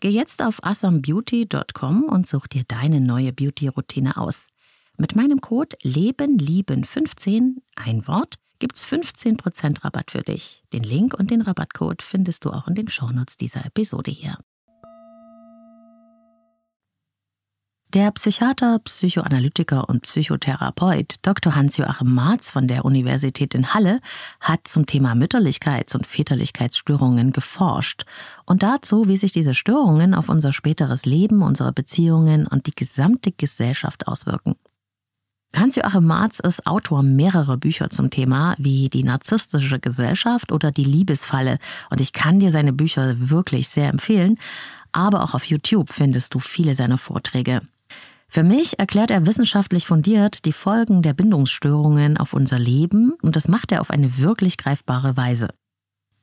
Geh 0.00 0.10
jetzt 0.10 0.42
auf 0.42 0.62
assambeauty.com 0.62 2.04
und 2.04 2.26
such 2.26 2.46
dir 2.46 2.64
deine 2.66 3.00
neue 3.00 3.32
Beauty-Routine 3.32 4.16
aus. 4.16 4.48
Mit 4.96 5.16
meinem 5.16 5.40
Code 5.40 5.76
LebenLieben15, 5.82 7.56
ein 7.76 8.06
Wort, 8.06 8.34
gibt's 8.58 8.84
15% 8.84 9.84
Rabatt 9.84 10.10
für 10.10 10.22
dich. 10.22 10.62
Den 10.72 10.84
Link 10.84 11.14
und 11.14 11.30
den 11.30 11.42
Rabattcode 11.42 12.02
findest 12.02 12.44
du 12.44 12.50
auch 12.50 12.68
in 12.68 12.74
den 12.74 12.88
Shownotes 12.88 13.36
dieser 13.36 13.64
Episode 13.64 14.10
hier. 14.10 14.38
Der 17.94 18.10
Psychiater, 18.10 18.80
Psychoanalytiker 18.80 19.88
und 19.88 20.02
Psychotherapeut 20.02 21.14
Dr. 21.22 21.54
Hans-Joachim 21.54 22.12
Marz 22.12 22.50
von 22.50 22.66
der 22.66 22.84
Universität 22.84 23.54
in 23.54 23.72
Halle 23.72 24.00
hat 24.40 24.66
zum 24.66 24.84
Thema 24.84 25.12
Mütterlichkeits- 25.12 25.94
und 25.94 26.04
Väterlichkeitsstörungen 26.04 27.30
geforscht 27.30 28.04
und 28.46 28.64
dazu, 28.64 29.06
wie 29.06 29.16
sich 29.16 29.30
diese 29.30 29.54
Störungen 29.54 30.12
auf 30.14 30.28
unser 30.28 30.52
späteres 30.52 31.06
Leben, 31.06 31.40
unsere 31.40 31.72
Beziehungen 31.72 32.48
und 32.48 32.66
die 32.66 32.74
gesamte 32.74 33.30
Gesellschaft 33.30 34.08
auswirken. 34.08 34.56
Hans-Joachim 35.54 36.04
Marz 36.04 36.40
ist 36.40 36.66
Autor 36.66 37.04
mehrerer 37.04 37.58
Bücher 37.58 37.90
zum 37.90 38.10
Thema, 38.10 38.56
wie 38.58 38.88
Die 38.88 39.04
narzisstische 39.04 39.78
Gesellschaft 39.78 40.50
oder 40.50 40.72
Die 40.72 40.82
Liebesfalle. 40.82 41.58
Und 41.90 42.00
ich 42.00 42.12
kann 42.12 42.40
dir 42.40 42.50
seine 42.50 42.72
Bücher 42.72 43.14
wirklich 43.30 43.68
sehr 43.68 43.88
empfehlen. 43.88 44.36
Aber 44.90 45.22
auch 45.22 45.34
auf 45.34 45.44
YouTube 45.44 45.92
findest 45.92 46.34
du 46.34 46.40
viele 46.40 46.74
seiner 46.74 46.98
Vorträge. 46.98 47.60
Für 48.34 48.42
mich 48.42 48.80
erklärt 48.80 49.12
er 49.12 49.26
wissenschaftlich 49.26 49.86
fundiert 49.86 50.44
die 50.44 50.52
Folgen 50.52 51.02
der 51.02 51.14
Bindungsstörungen 51.14 52.16
auf 52.16 52.32
unser 52.32 52.58
Leben 52.58 53.12
und 53.22 53.36
das 53.36 53.46
macht 53.46 53.70
er 53.70 53.80
auf 53.80 53.92
eine 53.92 54.18
wirklich 54.18 54.56
greifbare 54.56 55.16
Weise. 55.16 55.50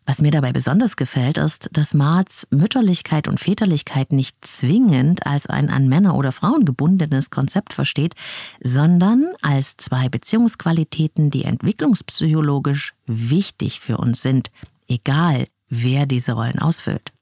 Was 0.06 0.20
mir 0.20 0.32
dabei 0.32 0.52
besonders 0.52 0.98
gefällt, 0.98 1.38
ist, 1.38 1.70
dass 1.72 1.94
Marz 1.94 2.46
Mütterlichkeit 2.50 3.30
und 3.30 3.40
Väterlichkeit 3.40 4.12
nicht 4.12 4.36
zwingend 4.44 5.26
als 5.26 5.48
ein 5.48 5.70
an 5.70 5.88
Männer 5.88 6.18
oder 6.18 6.34
Frauen 6.34 6.66
gebundenes 6.66 7.30
Konzept 7.30 7.72
versteht, 7.72 8.16
sondern 8.62 9.30
als 9.42 9.78
zwei 9.78 10.10
Beziehungsqualitäten, 10.10 11.32
die 11.32 11.46
entwicklungspsychologisch 11.46 12.94
wichtig 13.06 13.80
für 13.80 13.96
uns 13.96 14.22
sind, 14.22 14.52
egal 14.90 15.48
wer 15.70 16.08
diese 16.08 16.34
Rollen 16.34 16.60
ausfüllt. 16.60 17.14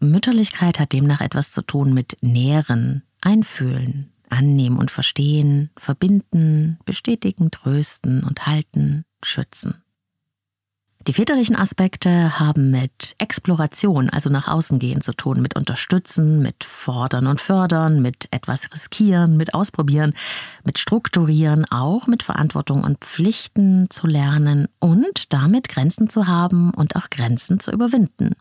Mütterlichkeit 0.00 0.78
hat 0.78 0.92
demnach 0.92 1.22
etwas 1.22 1.50
zu 1.50 1.62
tun 1.62 1.94
mit 1.94 2.18
Nähren, 2.20 3.04
Einfühlen, 3.22 4.12
Annehmen 4.28 4.78
und 4.78 4.90
Verstehen, 4.90 5.70
Verbinden, 5.78 6.78
Bestätigen, 6.84 7.50
Trösten 7.50 8.24
und 8.24 8.46
Halten, 8.46 9.04
Schützen. 9.22 9.82
Die 11.06 11.12
väterlichen 11.12 11.56
Aspekte 11.56 12.38
haben 12.38 12.70
mit 12.70 13.16
Exploration, 13.18 14.08
also 14.08 14.30
nach 14.30 14.46
außen 14.46 14.78
gehen 14.78 15.02
zu 15.02 15.12
tun, 15.12 15.42
mit 15.42 15.56
Unterstützen, 15.56 16.42
mit 16.42 16.62
Fordern 16.62 17.26
und 17.26 17.40
Fördern, 17.40 18.02
mit 18.02 18.28
etwas 18.30 18.70
riskieren, 18.72 19.36
mit 19.36 19.52
Ausprobieren, 19.52 20.14
mit 20.64 20.78
Strukturieren, 20.78 21.64
auch 21.70 22.06
mit 22.06 22.22
Verantwortung 22.22 22.84
und 22.84 22.98
Pflichten 23.04 23.90
zu 23.90 24.06
lernen 24.06 24.68
und 24.78 25.32
damit 25.32 25.68
Grenzen 25.68 26.08
zu 26.08 26.28
haben 26.28 26.70
und 26.70 26.94
auch 26.94 27.10
Grenzen 27.10 27.58
zu 27.58 27.72
überwinden. 27.72 28.36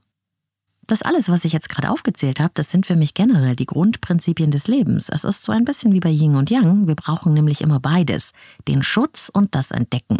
Das 0.91 1.04
alles, 1.04 1.30
was 1.30 1.45
ich 1.45 1.54
jetzt 1.54 1.69
gerade 1.69 1.89
aufgezählt 1.89 2.41
habe, 2.41 2.51
das 2.54 2.69
sind 2.69 2.86
für 2.86 2.97
mich 2.97 3.13
generell 3.13 3.56
die 3.56 3.65
Grundprinzipien 3.65 4.51
des 4.51 4.67
Lebens. 4.67 5.08
Es 5.08 5.23
ist 5.23 5.41
so 5.41 5.54
ein 5.54 5.63
bisschen 5.63 5.93
wie 5.93 6.01
bei 6.01 6.10
Yin 6.10 6.36
und 6.36 6.49
Yang. 6.49 6.86
Wir 6.86 6.95
brauchen 6.95 7.34
nämlich 7.34 7.62
immer 7.62 7.80
beides. 7.80 8.34
Den 8.67 8.84
Schutz 8.84 9.32
und 9.34 9.56
das 9.56 9.71
Entdecken 9.71 10.17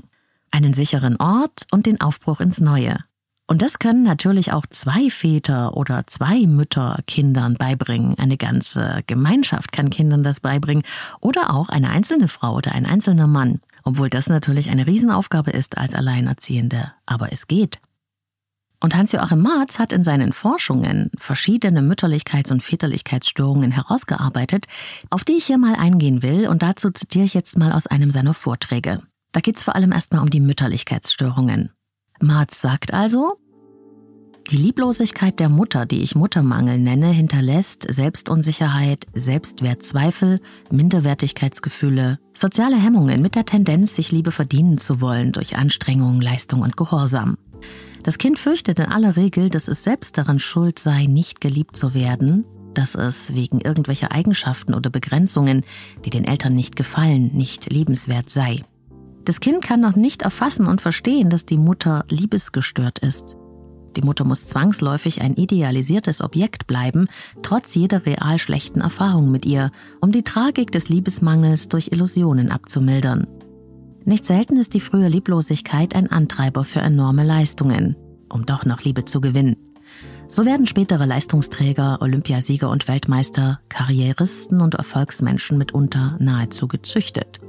einen 0.49 0.73
sicheren 0.73 1.17
Ort 1.17 1.67
und 1.71 1.88
den 1.88 1.99
Aufbruch 1.99 2.39
ins 2.39 2.62
Neue. 2.62 2.99
Und 3.47 3.62
das 3.62 3.79
können 3.79 4.03
natürlich 4.03 4.53
auch 4.53 4.65
zwei 4.65 5.10
Väter 5.10 5.75
oder 5.75 6.07
zwei 6.07 6.47
Mütter 6.47 6.99
Kindern 7.05 7.55
beibringen. 7.55 8.17
Eine 8.17 8.38
ganze 8.38 9.03
Gemeinschaft 9.07 9.73
kann 9.73 9.89
Kindern 9.89 10.23
das 10.23 10.39
beibringen 10.39 10.84
oder 11.19 11.53
auch 11.53 11.67
eine 11.67 11.89
einzelne 11.89 12.29
Frau 12.29 12.55
oder 12.55 12.71
ein 12.71 12.86
einzelner 12.86 13.27
Mann. 13.27 13.60
Obwohl 13.84 14.10
das 14.10 14.29
natürlich 14.29 14.69
eine 14.69 14.88
Riesenaufgabe 14.88 15.51
ist 15.51 15.77
als 15.77 15.93
Alleinerziehende. 15.93 16.93
Aber 17.05 17.34
es 17.34 17.47
geht. 17.47 17.81
Und 18.84 18.96
Hans-Joachim 18.96 19.41
Marz 19.41 19.78
hat 19.78 19.94
in 19.94 20.04
seinen 20.04 20.34
Forschungen 20.34 21.12
verschiedene 21.17 21.82
Mütterlichkeits- 21.82 22.52
und 22.52 22.63
Väterlichkeitsstörungen 22.63 23.72
herausgearbeitet, 23.72 24.65
auf 25.12 25.24
die 25.24 25.34
ich 25.34 25.46
hier 25.46 25.60
mal 25.60 25.76
eingehen 25.76 26.24
will. 26.24 26.48
Und 26.48 26.63
dazu 26.63 26.89
zitiere 26.89 27.26
ich 27.26 27.36
jetzt 27.36 27.58
mal 27.58 27.72
aus 27.72 27.86
einem 27.86 28.10
seiner 28.10 28.34
Vorträge. 28.34 28.98
Da 29.32 29.39
geht 29.39 29.58
es 29.58 29.63
vor 29.63 29.76
allem 29.76 29.91
erstmal 29.91 30.24
um 30.24 30.32
die 30.32 30.39
Mütterlichkeitsstörungen. 30.39 31.70
Marz 32.22 32.60
sagt 32.60 32.91
also, 32.91 33.38
die 34.50 34.58
Lieblosigkeit 34.58 35.39
der 35.39 35.50
Mutter, 35.50 35.86
die 35.86 36.02
ich 36.02 36.15
Muttermangel 36.15 36.80
nenne, 36.80 37.08
hinterlässt 37.08 37.86
Selbstunsicherheit, 37.88 39.06
Selbstwertzweifel, 39.13 40.39
Minderwertigkeitsgefühle, 40.72 42.20
soziale 42.34 42.76
Hemmungen 42.76 43.22
mit 43.22 43.36
der 43.36 43.46
Tendenz, 43.46 43.96
sich 43.96 44.12
Liebe 44.12 44.32
verdienen 44.32 44.78
zu 44.78 45.00
wollen 45.00 45.32
durch 45.32 45.56
Anstrengung, 45.56 46.20
Leistung 46.20 46.62
und 46.62 46.76
Gehorsam. 46.76 47.38
Das 48.04 48.18
Kind 48.18 48.40
fürchtet 48.40 48.80
in 48.80 48.86
aller 48.88 49.16
Regel, 49.16 49.50
dass 49.50 49.68
es 49.68 49.84
selbst 49.84 50.18
daran 50.18 50.40
schuld 50.40 50.80
sei, 50.80 51.06
nicht 51.06 51.40
geliebt 51.40 51.78
zu 51.78 51.94
werden, 51.94 52.46
dass 52.74 52.96
es 52.96 53.34
wegen 53.34 53.60
irgendwelcher 53.60 54.12
Eigenschaften 54.12 54.74
oder 54.74 54.90
Begrenzungen, 54.90 55.64
die 56.04 56.10
den 56.10 56.26
Eltern 56.26 56.56
nicht 56.56 56.76
gefallen, 56.76 57.32
nicht 57.34 57.72
liebenswert 57.72 58.30
sei. 58.30 58.62
Das 59.26 59.40
Kind 59.40 59.64
kann 59.64 59.82
noch 59.82 59.96
nicht 59.96 60.24
erfassen 60.24 60.66
und 60.66 60.82
verstehen, 60.82 61.30
dass 61.30 61.46
die 61.46 61.58
Mutter 61.58 62.06
liebesgestört 62.10 63.00
ist. 63.00 63.38
Die 63.96 64.02
Mutter 64.02 64.24
muss 64.24 64.48
zwangsläufig 64.48 65.22
ein 65.22 65.36
idealisiertes 65.36 66.22
Objekt 66.22 66.66
bleiben, 66.66 67.08
trotz 67.44 67.76
jeder 67.76 68.06
real 68.06 68.40
schlechten 68.40 68.82
Erfahrung 68.82 69.30
mit 69.30 69.46
ihr, 69.46 69.72
um 70.00 70.12
die 70.12 70.24
Tragik 70.24 70.72
des 70.72 70.90
Liebesmangels 70.90 71.68
durch 71.70 71.90
Illusionen 71.92 72.52
abzumildern. 72.52 73.28
Nicht 74.04 74.26
selten 74.26 74.58
ist 74.58 74.74
die 74.74 74.80
frühe 74.80 75.08
Lieblosigkeit 75.08 75.96
ein 75.96 76.08
Antreiber 76.08 76.64
für 76.64 76.80
enorme 76.80 77.24
Leistungen, 77.24 77.96
um 78.30 78.46
doch 78.46 78.66
noch 78.66 78.82
Liebe 78.82 79.06
zu 79.06 79.22
gewinnen. 79.22 79.56
So 80.28 80.46
werden 80.46 80.66
spätere 80.66 81.06
Leistungsträger, 81.06 82.02
Olympiasieger 82.02 82.70
und 82.70 82.88
Weltmeister, 82.88 83.60
Karrieristen 83.70 84.62
und 84.62 84.76
Erfolgsmenschen 84.76 85.58
mitunter 85.58 86.16
nahezu 86.20 86.68
gezüchtet. 86.68 87.42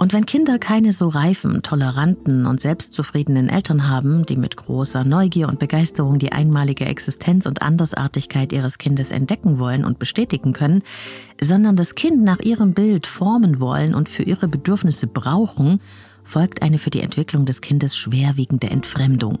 Und 0.00 0.14
wenn 0.14 0.24
Kinder 0.24 0.58
keine 0.58 0.92
so 0.92 1.08
reifen, 1.08 1.60
toleranten 1.60 2.46
und 2.46 2.58
selbstzufriedenen 2.58 3.50
Eltern 3.50 3.86
haben, 3.86 4.24
die 4.24 4.36
mit 4.36 4.56
großer 4.56 5.04
Neugier 5.04 5.46
und 5.46 5.58
Begeisterung 5.58 6.18
die 6.18 6.32
einmalige 6.32 6.86
Existenz 6.86 7.44
und 7.44 7.60
Andersartigkeit 7.60 8.50
ihres 8.54 8.78
Kindes 8.78 9.10
entdecken 9.10 9.58
wollen 9.58 9.84
und 9.84 9.98
bestätigen 9.98 10.54
können, 10.54 10.82
sondern 11.38 11.76
das 11.76 11.96
Kind 11.96 12.24
nach 12.24 12.40
ihrem 12.40 12.72
Bild 12.72 13.06
formen 13.06 13.60
wollen 13.60 13.94
und 13.94 14.08
für 14.08 14.22
ihre 14.22 14.48
Bedürfnisse 14.48 15.06
brauchen, 15.06 15.82
folgt 16.24 16.62
eine 16.62 16.78
für 16.78 16.88
die 16.88 17.02
Entwicklung 17.02 17.44
des 17.44 17.60
Kindes 17.60 17.94
schwerwiegende 17.94 18.70
Entfremdung. 18.70 19.38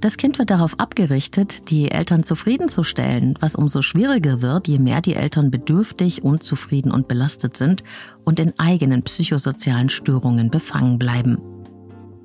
Das 0.00 0.16
Kind 0.16 0.38
wird 0.38 0.50
darauf 0.50 0.78
abgerichtet, 0.78 1.70
die 1.70 1.90
Eltern 1.90 2.22
zufriedenzustellen, 2.22 3.34
was 3.40 3.56
umso 3.56 3.82
schwieriger 3.82 4.42
wird, 4.42 4.68
je 4.68 4.78
mehr 4.78 5.00
die 5.00 5.14
Eltern 5.14 5.50
bedürftig, 5.50 6.22
unzufrieden 6.22 6.92
und 6.92 7.08
belastet 7.08 7.56
sind 7.56 7.82
und 8.24 8.38
in 8.38 8.56
eigenen 8.60 9.02
psychosozialen 9.02 9.88
Störungen 9.88 10.50
befangen 10.50 11.00
bleiben. 11.00 11.38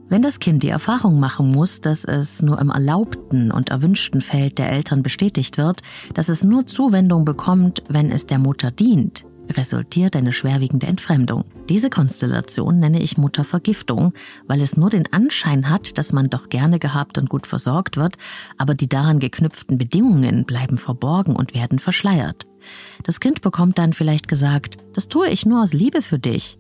Wenn 0.08 0.22
das 0.22 0.38
Kind 0.38 0.62
die 0.62 0.70
Erfahrung 0.70 1.20
machen 1.20 1.50
muss, 1.50 1.82
dass 1.82 2.06
es 2.06 2.44
nur 2.44 2.62
im 2.62 2.70
erlaubten 2.70 3.52
und 3.52 3.70
erwünschten 3.70 4.22
Feld 4.22 4.60
der 4.60 4.72
Eltern 4.72 5.02
bestätigt 5.02 5.58
wird, 5.58 5.82
dass 6.14 6.30
es 6.30 6.44
nur 6.44 6.68
Zuwendung 6.68 7.26
bekommt, 7.26 7.82
wenn 7.90 8.12
es 8.12 8.28
der 8.28 8.38
Mutter 8.38 8.70
dient, 8.70 9.26
resultiert 9.50 10.16
eine 10.16 10.32
schwerwiegende 10.32 10.86
Entfremdung. 10.86 11.46
Diese 11.70 11.90
Konstellation 11.90 12.80
nenne 12.80 13.02
ich 13.02 13.18
Muttervergiftung, 13.18 14.14
weil 14.48 14.62
es 14.62 14.76
nur 14.76 14.90
den 14.90 15.12
Anschein 15.14 15.70
hat, 15.70 15.98
dass 15.98 16.12
man 16.12 16.30
doch 16.30 16.50
gerne 16.50 16.78
gehabt 16.78 17.18
und 17.18 17.30
gut 17.30 17.48
versorgt 17.48 17.96
wird, 17.96 18.18
aber 18.58 18.76
die 18.76 18.90
daran 18.90 19.20
geknüpften 19.20 19.78
Bedingungen 19.78 20.44
bleiben 20.44 20.78
verborgen 20.78 21.38
und 21.38 21.54
werden 21.54 21.80
verschleiert. 21.80 22.48
Das 23.04 23.22
Kind 23.22 23.40
bekommt 23.40 23.78
dann 23.78 23.94
vielleicht 23.94 24.28
gesagt, 24.28 24.78
das 24.94 25.08
tue 25.08 25.30
ich 25.30 25.46
nur 25.46 25.62
aus 25.62 25.72
Liebe 25.72 26.02
für 26.02 26.20
dich, 26.20 26.60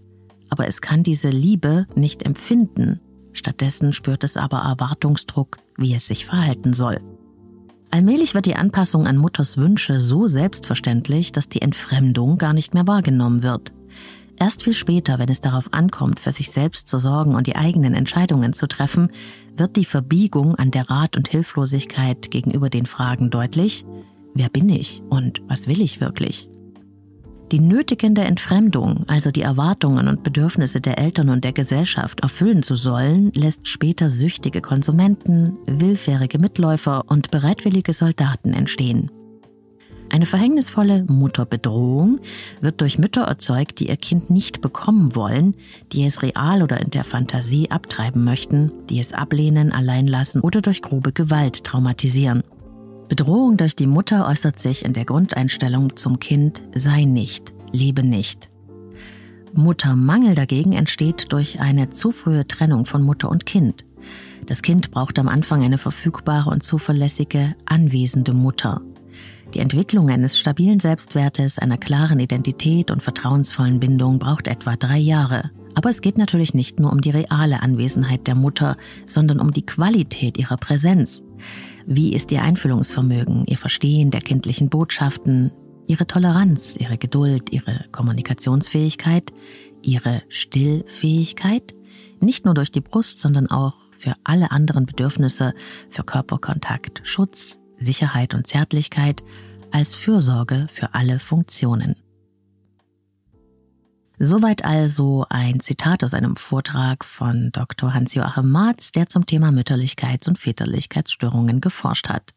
aber 0.49 0.67
es 0.67 0.79
kann 0.79 1.03
diese 1.03 1.29
Liebe 1.29 1.85
nicht 1.95 2.23
empfinden. 2.23 3.01
Stattdessen 3.33 3.91
spürt 3.91 4.23
es 4.23 4.37
aber 4.37 4.59
Erwartungsdruck, 4.59 5.57
wie 5.77 5.93
es 5.93 6.07
sich 6.07 6.25
verhalten 6.25 6.73
soll. 6.73 7.01
Allmählich 7.91 8.33
wird 8.33 8.45
die 8.45 8.55
Anpassung 8.55 9.05
an 9.05 9.17
Mutters 9.17 9.57
Wünsche 9.57 9.99
so 9.99 10.27
selbstverständlich, 10.27 11.31
dass 11.31 11.49
die 11.49 11.61
Entfremdung 11.61 12.37
gar 12.37 12.53
nicht 12.53 12.73
mehr 12.73 12.87
wahrgenommen 12.87 13.43
wird. 13.43 13.73
Erst 14.39 14.63
viel 14.63 14.73
später, 14.73 15.19
wenn 15.19 15.29
es 15.29 15.41
darauf 15.41 15.71
ankommt, 15.73 16.19
für 16.19 16.31
sich 16.31 16.49
selbst 16.49 16.87
zu 16.87 16.97
sorgen 16.97 17.35
und 17.35 17.47
die 17.47 17.55
eigenen 17.55 17.93
Entscheidungen 17.93 18.53
zu 18.53 18.67
treffen, 18.67 19.09
wird 19.55 19.75
die 19.75 19.85
Verbiegung 19.85 20.55
an 20.55 20.71
der 20.71 20.89
Rat 20.89 21.15
und 21.15 21.27
Hilflosigkeit 21.27 22.31
gegenüber 22.31 22.69
den 22.69 22.85
Fragen 22.85 23.29
deutlich, 23.29 23.85
wer 24.33 24.49
bin 24.49 24.69
ich 24.69 25.03
und 25.09 25.41
was 25.47 25.67
will 25.67 25.81
ich 25.81 26.01
wirklich? 26.01 26.49
Die 27.51 27.59
nötigende 27.59 28.23
Entfremdung, 28.23 29.03
also 29.07 29.29
die 29.29 29.43
Erwartungen 29.43 30.07
und 30.07 30.23
Bedürfnisse 30.23 30.81
der 30.81 30.97
Eltern 30.97 31.29
und 31.29 31.43
der 31.43 31.53
Gesellschaft 31.53 32.21
erfüllen 32.21 32.63
zu 32.63 32.73
sollen, 32.73 33.31
lässt 33.35 33.67
später 33.67 34.09
süchtige 34.09 34.61
Konsumenten, 34.61 35.59
willfährige 35.67 36.39
Mitläufer 36.39 37.03
und 37.05 37.29
bereitwillige 37.29 37.93
Soldaten 37.93 38.53
entstehen. 38.53 39.11
Eine 40.13 40.27
verhängnisvolle 40.27 41.05
Mutterbedrohung 41.07 42.19
wird 42.61 42.81
durch 42.81 42.99
Mütter 42.99 43.23
erzeugt, 43.23 43.79
die 43.79 43.87
ihr 43.87 43.97
Kind 43.97 44.29
nicht 44.29 44.61
bekommen 44.61 45.15
wollen, 45.15 45.55
die 45.91 46.05
es 46.05 46.21
real 46.21 46.61
oder 46.61 46.79
in 46.79 46.91
der 46.91 47.03
Fantasie 47.03 47.71
abtreiben 47.71 48.23
möchten, 48.23 48.71
die 48.91 48.99
es 48.99 49.11
ablehnen, 49.11 49.71
allein 49.71 50.05
lassen 50.05 50.41
oder 50.41 50.61
durch 50.61 50.83
grobe 50.83 51.13
Gewalt 51.13 51.63
traumatisieren. 51.63 52.43
Bedrohung 53.09 53.57
durch 53.57 53.75
die 53.75 53.87
Mutter 53.87 54.27
äußert 54.27 54.59
sich 54.59 54.85
in 54.85 54.93
der 54.93 55.05
Grundeinstellung 55.05 55.95
zum 55.95 56.19
Kind 56.19 56.61
sei 56.75 57.05
nicht, 57.05 57.51
lebe 57.71 58.03
nicht. 58.03 58.51
Muttermangel 59.55 60.35
dagegen 60.35 60.73
entsteht 60.73 61.31
durch 61.33 61.59
eine 61.59 61.89
zu 61.89 62.11
frühe 62.11 62.47
Trennung 62.47 62.85
von 62.85 63.01
Mutter 63.01 63.31
und 63.31 63.47
Kind. 63.47 63.83
Das 64.45 64.61
Kind 64.61 64.91
braucht 64.91 65.17
am 65.17 65.27
Anfang 65.27 65.63
eine 65.63 65.79
verfügbare 65.79 66.51
und 66.51 66.61
zuverlässige, 66.61 67.55
anwesende 67.65 68.33
Mutter. 68.33 68.83
Die 69.53 69.59
Entwicklung 69.59 70.09
eines 70.09 70.37
stabilen 70.39 70.79
Selbstwertes, 70.79 71.59
einer 71.59 71.77
klaren 71.77 72.19
Identität 72.19 72.89
und 72.89 73.03
vertrauensvollen 73.03 73.79
Bindung 73.79 74.17
braucht 74.17 74.47
etwa 74.47 74.75
drei 74.75 74.97
Jahre. 74.97 75.51
Aber 75.75 75.91
es 75.91 76.01
geht 76.01 76.17
natürlich 76.17 76.55
nicht 76.55 76.79
nur 76.79 76.91
um 76.91 77.01
die 77.01 77.11
reale 77.11 77.61
Anwesenheit 77.61 78.25
der 78.25 78.35
Mutter, 78.35 78.77
sondern 79.05 79.39
um 79.39 79.53
die 79.53 79.65
Qualität 79.65 80.39
ihrer 80.39 80.57
Präsenz. 80.57 81.23
Wie 81.85 82.13
ist 82.13 82.31
Ihr 82.31 82.41
Einfühlungsvermögen, 82.41 83.45
Ihr 83.45 83.57
Verstehen 83.57 84.09
der 84.09 84.21
kindlichen 84.21 84.69
Botschaften, 84.69 85.51
Ihre 85.85 86.07
Toleranz, 86.07 86.75
Ihre 86.79 86.97
Geduld, 86.97 87.51
Ihre 87.51 87.85
Kommunikationsfähigkeit, 87.91 89.33
Ihre 89.83 90.23
Stillfähigkeit? 90.29 91.75
Nicht 92.21 92.45
nur 92.45 92.55
durch 92.55 92.71
die 92.71 92.81
Brust, 92.81 93.19
sondern 93.19 93.47
auch 93.51 93.75
für 93.99 94.15
alle 94.23 94.51
anderen 94.51 94.85
Bedürfnisse, 94.85 95.53
für 95.89 96.03
Körperkontakt, 96.03 97.01
Schutz, 97.03 97.59
Sicherheit 97.83 98.33
und 98.33 98.47
Zärtlichkeit, 98.47 99.23
als 99.71 99.93
Fürsorge 99.93 100.67
für 100.69 100.93
alle 100.93 101.19
Funktionen. 101.19 101.95
Soweit 104.19 104.63
also 104.63 105.25
ein 105.29 105.59
Zitat 105.59 106.03
aus 106.03 106.13
einem 106.13 106.35
Vortrag 106.35 107.03
von 107.03 107.51
Dr. 107.51 107.93
Hans-Joachim 107.93 108.49
Marz, 108.49 108.91
der 108.91 109.07
zum 109.07 109.25
Thema 109.25 109.49
Mütterlichkeits- 109.49 110.29
und 110.29 110.39
Väterlichkeitsstörungen 110.39 111.59
geforscht 111.59 112.09
hat. 112.09 112.31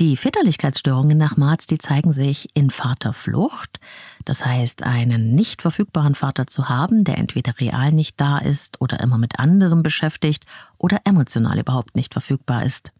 Die 0.00 0.16
Väterlichkeitsstörungen 0.16 1.18
nach 1.18 1.36
Marz, 1.36 1.66
die 1.66 1.76
zeigen 1.76 2.12
sich 2.12 2.48
in 2.54 2.70
Vaterflucht, 2.70 3.80
das 4.24 4.44
heißt 4.44 4.82
einen 4.82 5.34
nicht 5.34 5.60
verfügbaren 5.60 6.14
Vater 6.14 6.46
zu 6.46 6.70
haben, 6.70 7.04
der 7.04 7.18
entweder 7.18 7.60
real 7.60 7.92
nicht 7.92 8.18
da 8.18 8.38
ist 8.38 8.80
oder 8.80 9.00
immer 9.00 9.18
mit 9.18 9.38
anderem 9.38 9.82
beschäftigt 9.82 10.46
oder 10.78 11.02
emotional 11.04 11.58
überhaupt 11.58 11.96
nicht 11.96 12.14
verfügbar 12.14 12.64
ist. 12.64 12.92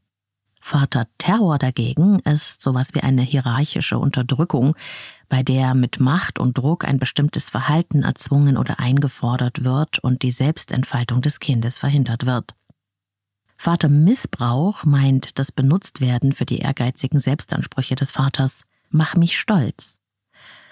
Vaterterror 0.60 1.58
dagegen 1.58 2.20
ist 2.20 2.60
sowas 2.60 2.88
wie 2.92 3.00
eine 3.00 3.22
hierarchische 3.22 3.98
Unterdrückung, 3.98 4.76
bei 5.28 5.42
der 5.42 5.74
mit 5.74 6.00
Macht 6.00 6.38
und 6.38 6.58
Druck 6.58 6.84
ein 6.84 6.98
bestimmtes 6.98 7.48
Verhalten 7.48 8.02
erzwungen 8.02 8.56
oder 8.56 8.78
eingefordert 8.78 9.64
wird 9.64 9.98
und 10.00 10.22
die 10.22 10.30
Selbstentfaltung 10.30 11.22
des 11.22 11.40
Kindes 11.40 11.78
verhindert 11.78 12.26
wird. 12.26 12.54
Vatermissbrauch 13.56 14.84
meint 14.84 15.38
das 15.38 15.52
Benutztwerden 15.52 16.32
für 16.32 16.46
die 16.46 16.58
ehrgeizigen 16.58 17.18
Selbstansprüche 17.18 17.94
des 17.94 18.10
Vaters. 18.10 18.62
Mach 18.90 19.16
mich 19.16 19.38
stolz. 19.38 19.98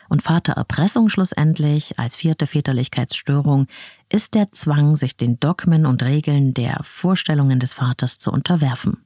Und 0.09 0.23
Vatererpressung 0.23 1.11
schlussendlich 1.11 1.99
als 1.99 2.17
vierte 2.17 2.47
Väterlichkeitsstörung 2.47 3.67
ist 4.09 4.35
der 4.35 4.53
Zwang, 4.53 4.97
sich 4.97 5.19
den 5.19 5.39
Dogmen 5.39 5.85
und 5.85 6.03
Regeln 6.03 6.55
der 6.55 6.81
Vorstellungen 6.83 7.61
des 7.61 7.75
Vaters 7.75 8.19
zu 8.19 8.31
unterwerfen. 8.33 9.05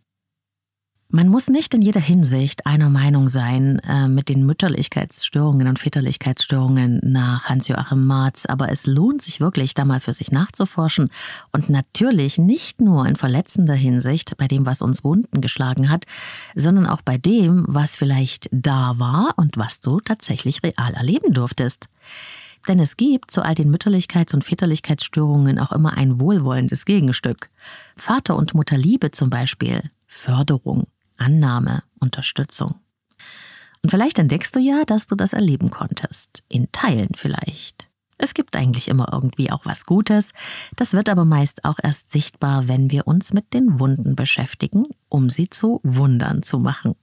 Man 1.14 1.29
muss 1.29 1.48
nicht 1.48 1.75
in 1.75 1.83
jeder 1.83 2.01
Hinsicht 2.01 2.64
einer 2.64 2.88
Meinung 2.88 3.29
sein 3.29 3.81
äh, 3.81 4.09
mit 4.09 4.31
den 4.31 4.46
Mütterlichkeitsstörungen 4.46 5.68
und 5.68 5.79
Väterlichkeitsstörungen 5.79 7.01
nach 7.03 7.51
Hans-Joachim 7.51 8.07
Marz, 8.07 8.46
aber 8.46 8.70
es 8.70 8.87
lohnt 8.87 9.20
sich 9.20 9.38
wirklich, 9.38 9.75
da 9.75 9.85
mal 9.85 10.01
für 10.01 10.14
sich 10.14 10.33
nachzuforschen 10.33 11.11
und 11.51 11.68
natürlich 11.68 12.38
nicht 12.38 12.81
nur 12.81 13.05
in 13.05 13.16
verletzender 13.16 13.75
Hinsicht 13.75 14.38
bei 14.38 14.48
dem, 14.48 14.64
was 14.64 14.81
uns 14.81 15.05
Wunden 15.05 15.42
geschlagen 15.42 15.90
hat, 15.90 16.07
sondern 16.55 16.87
auch 16.87 17.03
bei 17.03 17.18
dem, 17.18 17.66
was 17.68 17.94
vielleicht 17.94 18.48
da 18.51 18.94
war 18.98 19.35
und 19.37 19.59
was 19.59 19.81
du 19.81 20.01
tatsächlich 20.01 20.62
real 20.62 20.94
erleben 20.94 21.35
durftest. 21.35 21.90
Denn 22.68 22.81
es 22.81 22.96
gibt 22.96 23.31
zu 23.31 23.42
all 23.42 23.55
den 23.55 23.70
Mütterlichkeits- 23.70 24.33
und 24.33 24.44
Väterlichkeitsstörungen 24.44 25.59
auch 25.59 25.72
immer 25.72 25.92
ein 25.92 26.20
wohlwollendes 26.20 26.87
Gegenstück. 26.87 27.51
Vater- 27.96 28.37
und 28.37 28.55
Mutterliebe 28.55 29.11
zum 29.11 29.29
Beispiel, 29.29 29.90
Förderung, 30.07 30.87
Annahme, 31.22 31.82
Unterstützung. 32.00 32.74
Und 33.82 33.90
vielleicht 33.90 34.18
entdeckst 34.18 34.54
du 34.54 34.61
ja, 34.61 34.85
dass 34.85 35.06
du 35.06 35.16
das 35.16 35.32
erleben 35.32 35.70
konntest. 35.70 36.44
In 36.48 36.70
Teilen 36.72 37.11
vielleicht. 37.14 37.88
Es 38.18 38.35
gibt 38.35 38.54
eigentlich 38.54 38.87
immer 38.87 39.08
irgendwie 39.12 39.50
auch 39.50 39.64
was 39.64 39.85
Gutes. 39.85 40.28
Das 40.76 40.92
wird 40.92 41.08
aber 41.08 41.24
meist 41.24 41.64
auch 41.64 41.78
erst 41.82 42.11
sichtbar, 42.11 42.68
wenn 42.68 42.90
wir 42.90 43.08
uns 43.08 43.32
mit 43.32 43.52
den 43.52 43.80
Wunden 43.80 44.14
beschäftigen, 44.14 44.87
um 45.08 45.28
sie 45.28 45.50
zu 45.50 45.80
Wundern 45.82 46.44
zu 46.44 46.61
machen. 46.61 46.94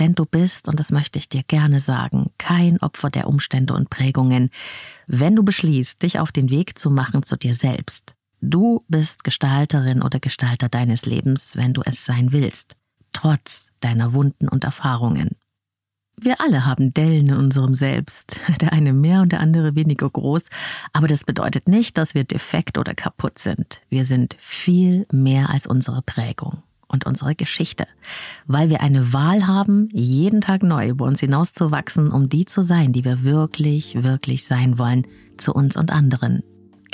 Denn 0.00 0.14
du 0.14 0.24
bist, 0.24 0.68
und 0.68 0.80
das 0.80 0.90
möchte 0.90 1.18
ich 1.18 1.28
dir 1.28 1.42
gerne 1.42 1.78
sagen, 1.78 2.30
kein 2.38 2.80
Opfer 2.80 3.10
der 3.10 3.28
Umstände 3.28 3.74
und 3.74 3.90
Prägungen, 3.90 4.50
wenn 5.06 5.36
du 5.36 5.44
beschließt, 5.44 6.02
dich 6.02 6.18
auf 6.18 6.32
den 6.32 6.50
Weg 6.50 6.78
zu 6.78 6.90
machen 6.90 7.22
zu 7.22 7.36
dir 7.36 7.54
selbst. 7.54 8.14
Du 8.40 8.84
bist 8.88 9.24
Gestalterin 9.24 10.02
oder 10.02 10.20
Gestalter 10.20 10.68
deines 10.68 11.06
Lebens, 11.06 11.54
wenn 11.54 11.74
du 11.74 11.82
es 11.84 12.04
sein 12.04 12.32
willst 12.32 12.76
trotz 13.14 13.68
deiner 13.80 14.12
Wunden 14.12 14.48
und 14.48 14.64
Erfahrungen. 14.64 15.30
Wir 16.20 16.40
alle 16.40 16.64
haben 16.64 16.94
Dellen 16.94 17.30
in 17.30 17.36
unserem 17.36 17.74
Selbst, 17.74 18.40
der 18.60 18.72
eine 18.72 18.92
mehr 18.92 19.22
und 19.22 19.32
der 19.32 19.40
andere 19.40 19.74
weniger 19.74 20.08
groß, 20.08 20.42
aber 20.92 21.08
das 21.08 21.24
bedeutet 21.24 21.68
nicht, 21.68 21.98
dass 21.98 22.14
wir 22.14 22.24
defekt 22.24 22.78
oder 22.78 22.94
kaputt 22.94 23.38
sind. 23.38 23.80
Wir 23.88 24.04
sind 24.04 24.36
viel 24.38 25.06
mehr 25.12 25.50
als 25.50 25.66
unsere 25.66 26.02
Prägung 26.02 26.62
und 26.86 27.06
unsere 27.06 27.34
Geschichte, 27.34 27.86
weil 28.46 28.70
wir 28.70 28.80
eine 28.80 29.12
Wahl 29.12 29.46
haben, 29.46 29.88
jeden 29.92 30.40
Tag 30.40 30.62
neu 30.62 30.88
über 30.88 31.06
uns 31.06 31.20
hinauszuwachsen, 31.20 32.12
um 32.12 32.28
die 32.28 32.44
zu 32.44 32.62
sein, 32.62 32.92
die 32.92 33.04
wir 33.04 33.24
wirklich, 33.24 34.02
wirklich 34.02 34.44
sein 34.44 34.78
wollen, 34.78 35.06
zu 35.36 35.52
uns 35.52 35.76
und 35.76 35.90
anderen 35.90 36.42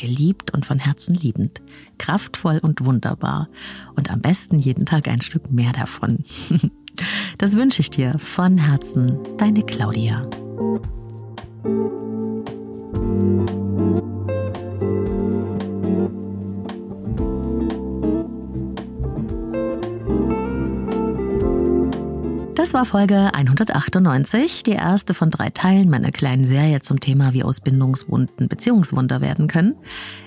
geliebt 0.01 0.53
und 0.53 0.65
von 0.65 0.79
Herzen 0.79 1.15
liebend, 1.15 1.61
kraftvoll 1.99 2.59
und 2.59 2.85
wunderbar 2.85 3.49
und 3.95 4.11
am 4.11 4.21
besten 4.21 4.59
jeden 4.59 4.87
Tag 4.87 5.09
ein 5.09 5.21
Stück 5.21 5.51
mehr 5.51 5.73
davon. 5.73 6.25
Das 7.39 7.55
wünsche 7.55 7.81
ich 7.81 7.89
dir 7.89 8.19
von 8.19 8.59
Herzen, 8.59 9.17
deine 9.39 9.63
Claudia. 9.63 10.29
Das 22.71 22.75
war 22.75 22.85
Folge 22.85 23.35
198, 23.35 24.63
die 24.63 24.71
erste 24.71 25.13
von 25.13 25.31
drei 25.31 25.51
Teilen 25.51 25.91
meiner 25.91 26.13
kleinen 26.13 26.45
Serie 26.45 26.81
zum 26.81 27.01
Thema, 27.01 27.33
wie 27.33 27.43
aus 27.43 27.59
Bindungswunden 27.59 28.47
Beziehungswunder 28.47 29.21
werden 29.21 29.49
können. 29.49 29.75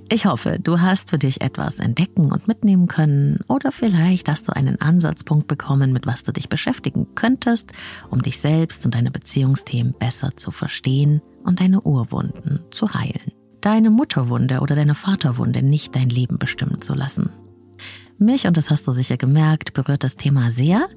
Ich 0.10 0.26
hoffe, 0.26 0.60
du 0.62 0.82
hast 0.82 1.10
für 1.10 1.18
dich 1.18 1.40
etwas 1.40 1.80
entdecken 1.80 2.34
und 2.34 2.50
mitnehmen 2.50 2.88
können 2.88 3.40
oder 3.48 3.72
vielleicht 3.72 4.28
hast 4.28 4.50
du 4.50 4.54
einen 4.54 4.82
Ansatzpunkt 4.82 5.48
bekommen, 5.48 5.94
mit 5.94 6.06
was 6.06 6.24
du 6.24 6.34
dich 6.34 6.50
beschäftigen 6.50 7.16
könntest, 7.16 7.72
um 8.10 8.22
dich 8.22 8.40
selbst 8.40 8.84
und 8.84 8.94
deine 8.94 9.10
Beziehungsthemen 9.10 9.94
besser 9.98 10.36
zu 10.36 10.52
verstehen 10.52 11.22
und 11.46 11.62
deine 11.62 11.80
Urwunden 11.80 12.60
zu 12.72 12.94
heilen. 12.94 13.32
Deine 13.62 13.90
Mutterwunde 13.90 14.60
oder 14.60 14.76
deine 14.76 14.96
Vaterwunde 14.96 15.64
nicht 15.64 15.96
dein 15.96 16.10
Leben 16.10 16.40
bestimmen 16.40 16.82
zu 16.82 16.94
lassen. 16.94 17.30
Mich, 18.18 18.48
und 18.48 18.58
das 18.58 18.70
hast 18.70 18.88
du 18.88 18.92
sicher 18.92 19.18
gemerkt, 19.18 19.74
berührt 19.74 20.04
das 20.04 20.16
Thema 20.16 20.52
sehr. 20.52 20.88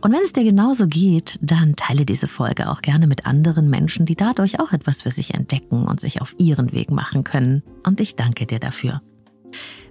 Und 0.00 0.12
wenn 0.12 0.20
es 0.22 0.32
dir 0.32 0.44
genauso 0.44 0.86
geht, 0.86 1.38
dann 1.40 1.76
teile 1.76 2.04
diese 2.04 2.26
Folge 2.26 2.70
auch 2.70 2.82
gerne 2.82 3.06
mit 3.06 3.26
anderen 3.26 3.70
Menschen, 3.70 4.06
die 4.06 4.16
dadurch 4.16 4.60
auch 4.60 4.72
etwas 4.72 5.02
für 5.02 5.10
sich 5.10 5.34
entdecken 5.34 5.86
und 5.86 6.00
sich 6.00 6.20
auf 6.20 6.34
ihren 6.38 6.72
Weg 6.72 6.90
machen 6.90 7.24
können. 7.24 7.62
Und 7.86 8.00
ich 8.00 8.16
danke 8.16 8.46
dir 8.46 8.58
dafür. 8.58 9.02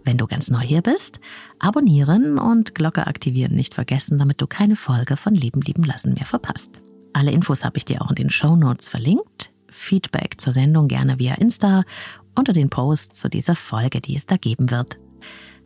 Wenn 0.03 0.17
du 0.17 0.27
ganz 0.27 0.49
neu 0.49 0.59
hier 0.59 0.81
bist, 0.81 1.19
abonnieren 1.59 2.37
und 2.37 2.75
Glocke 2.75 3.07
aktivieren 3.07 3.55
nicht 3.55 3.73
vergessen, 3.73 4.17
damit 4.17 4.41
du 4.41 4.47
keine 4.47 4.75
Folge 4.75 5.15
von 5.15 5.33
Leben 5.33 5.61
lieben 5.61 5.83
lassen 5.83 6.13
mehr 6.13 6.25
verpasst. 6.25 6.81
Alle 7.13 7.31
Infos 7.31 7.63
habe 7.63 7.77
ich 7.77 7.85
dir 7.85 8.01
auch 8.01 8.09
in 8.09 8.15
den 8.15 8.29
Show 8.29 8.55
Notes 8.55 8.89
verlinkt. 8.89 9.51
Feedback 9.69 10.39
zur 10.39 10.53
Sendung 10.53 10.87
gerne 10.87 11.19
via 11.19 11.35
Insta 11.35 11.83
unter 12.35 12.53
den 12.53 12.69
Posts 12.69 13.19
zu 13.19 13.29
dieser 13.29 13.55
Folge, 13.55 14.01
die 14.01 14.15
es 14.15 14.25
da 14.25 14.37
geben 14.37 14.71
wird. 14.71 14.97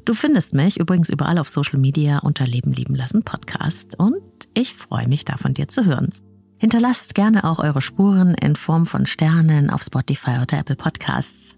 Du 0.07 0.13
findest 0.13 0.53
mich 0.53 0.79
übrigens 0.79 1.09
überall 1.09 1.37
auf 1.37 1.49
Social 1.49 1.79
Media 1.79 2.19
unter 2.19 2.47
Leben 2.47 2.71
lieben 2.71 2.95
lassen 2.95 3.23
Podcast 3.23 3.99
und 3.99 4.21
ich 4.53 4.73
freue 4.73 5.09
mich 5.09 5.25
da 5.25 5.35
von 5.35 5.53
dir 5.53 5.67
zu 5.67 5.83
hören. 5.83 6.13
Hinterlasst 6.59 7.13
gerne 7.13 7.43
auch 7.43 7.59
eure 7.59 7.81
Spuren 7.81 8.33
in 8.35 8.55
Form 8.55 8.85
von 8.85 9.05
Sternen 9.05 9.69
auf 9.69 9.83
Spotify 9.83 10.39
oder 10.41 10.59
Apple 10.59 10.77
Podcasts. 10.77 11.57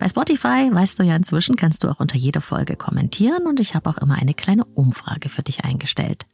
Bei 0.00 0.08
Spotify, 0.08 0.70
weißt 0.72 0.98
du 0.98 1.04
ja 1.04 1.14
inzwischen, 1.14 1.54
kannst 1.54 1.84
du 1.84 1.88
auch 1.88 2.00
unter 2.00 2.16
jeder 2.16 2.40
Folge 2.40 2.74
kommentieren 2.74 3.46
und 3.46 3.60
ich 3.60 3.76
habe 3.76 3.88
auch 3.88 3.98
immer 3.98 4.16
eine 4.16 4.34
kleine 4.34 4.64
Umfrage 4.64 5.28
für 5.28 5.44
dich 5.44 5.64
eingestellt. 5.64 6.26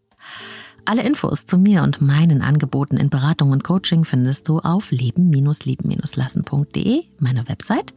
Alle 0.87 1.03
Infos 1.03 1.44
zu 1.44 1.59
mir 1.59 1.83
und 1.83 2.01
meinen 2.01 2.40
Angeboten 2.40 2.96
in 2.96 3.11
Beratung 3.11 3.51
und 3.51 3.64
Coaching 3.64 4.07
findest 4.07 4.49
du 4.49 4.61
auf 4.61 4.90
leben-lieben-lassen.de, 4.90 7.05
meiner 7.18 7.46
Website. 7.49 7.92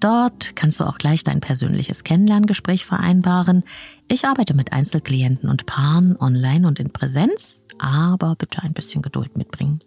Dort 0.00 0.54
kannst 0.54 0.78
du 0.78 0.84
auch 0.84 0.98
gleich 0.98 1.24
dein 1.24 1.40
persönliches 1.40 2.04
Kennenlerngespräch 2.04 2.84
vereinbaren. 2.84 3.64
Ich 4.06 4.24
arbeite 4.26 4.54
mit 4.54 4.72
Einzelklienten 4.72 5.48
und 5.48 5.66
Paaren 5.66 6.16
online 6.18 6.68
und 6.68 6.78
in 6.78 6.92
Präsenz, 6.92 7.62
aber 7.78 8.36
bitte 8.36 8.62
ein 8.62 8.74
bisschen 8.74 9.02
Geduld 9.02 9.36
mitbringen. 9.36 9.80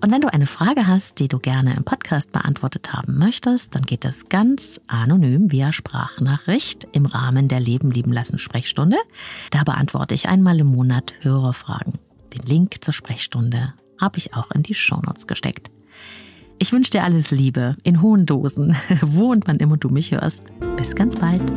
Und 0.00 0.10
wenn 0.10 0.20
du 0.20 0.32
eine 0.32 0.46
Frage 0.46 0.86
hast, 0.86 1.20
die 1.20 1.28
du 1.28 1.38
gerne 1.38 1.76
im 1.76 1.84
Podcast 1.84 2.32
beantwortet 2.32 2.92
haben 2.92 3.18
möchtest, 3.18 3.74
dann 3.74 3.82
geht 3.82 4.04
das 4.04 4.28
ganz 4.28 4.80
anonym 4.88 5.52
via 5.52 5.72
Sprachnachricht 5.72 6.88
im 6.92 7.06
Rahmen 7.06 7.48
der 7.48 7.60
Leben 7.60 7.90
lieben 7.90 8.12
lassen 8.12 8.38
Sprechstunde. 8.38 8.96
Da 9.50 9.62
beantworte 9.62 10.14
ich 10.14 10.28
einmal 10.28 10.58
im 10.58 10.68
Monat 10.68 11.14
Hörerfragen. 11.20 11.98
Den 12.32 12.42
Link 12.42 12.82
zur 12.82 12.94
Sprechstunde 12.94 13.74
habe 14.00 14.18
ich 14.18 14.34
auch 14.34 14.50
in 14.50 14.62
die 14.62 14.74
Shownotes 14.74 15.28
gesteckt. 15.28 15.71
Ich 16.58 16.72
wünsche 16.72 16.90
dir 16.90 17.04
alles 17.04 17.30
Liebe 17.30 17.74
in 17.82 18.02
hohen 18.02 18.26
Dosen, 18.26 18.76
wo 19.02 19.30
und 19.30 19.46
wann 19.48 19.58
immer 19.58 19.76
du 19.76 19.88
mich 19.88 20.12
hörst. 20.12 20.52
Bis 20.76 20.94
ganz 20.94 21.16
bald. 21.16 21.52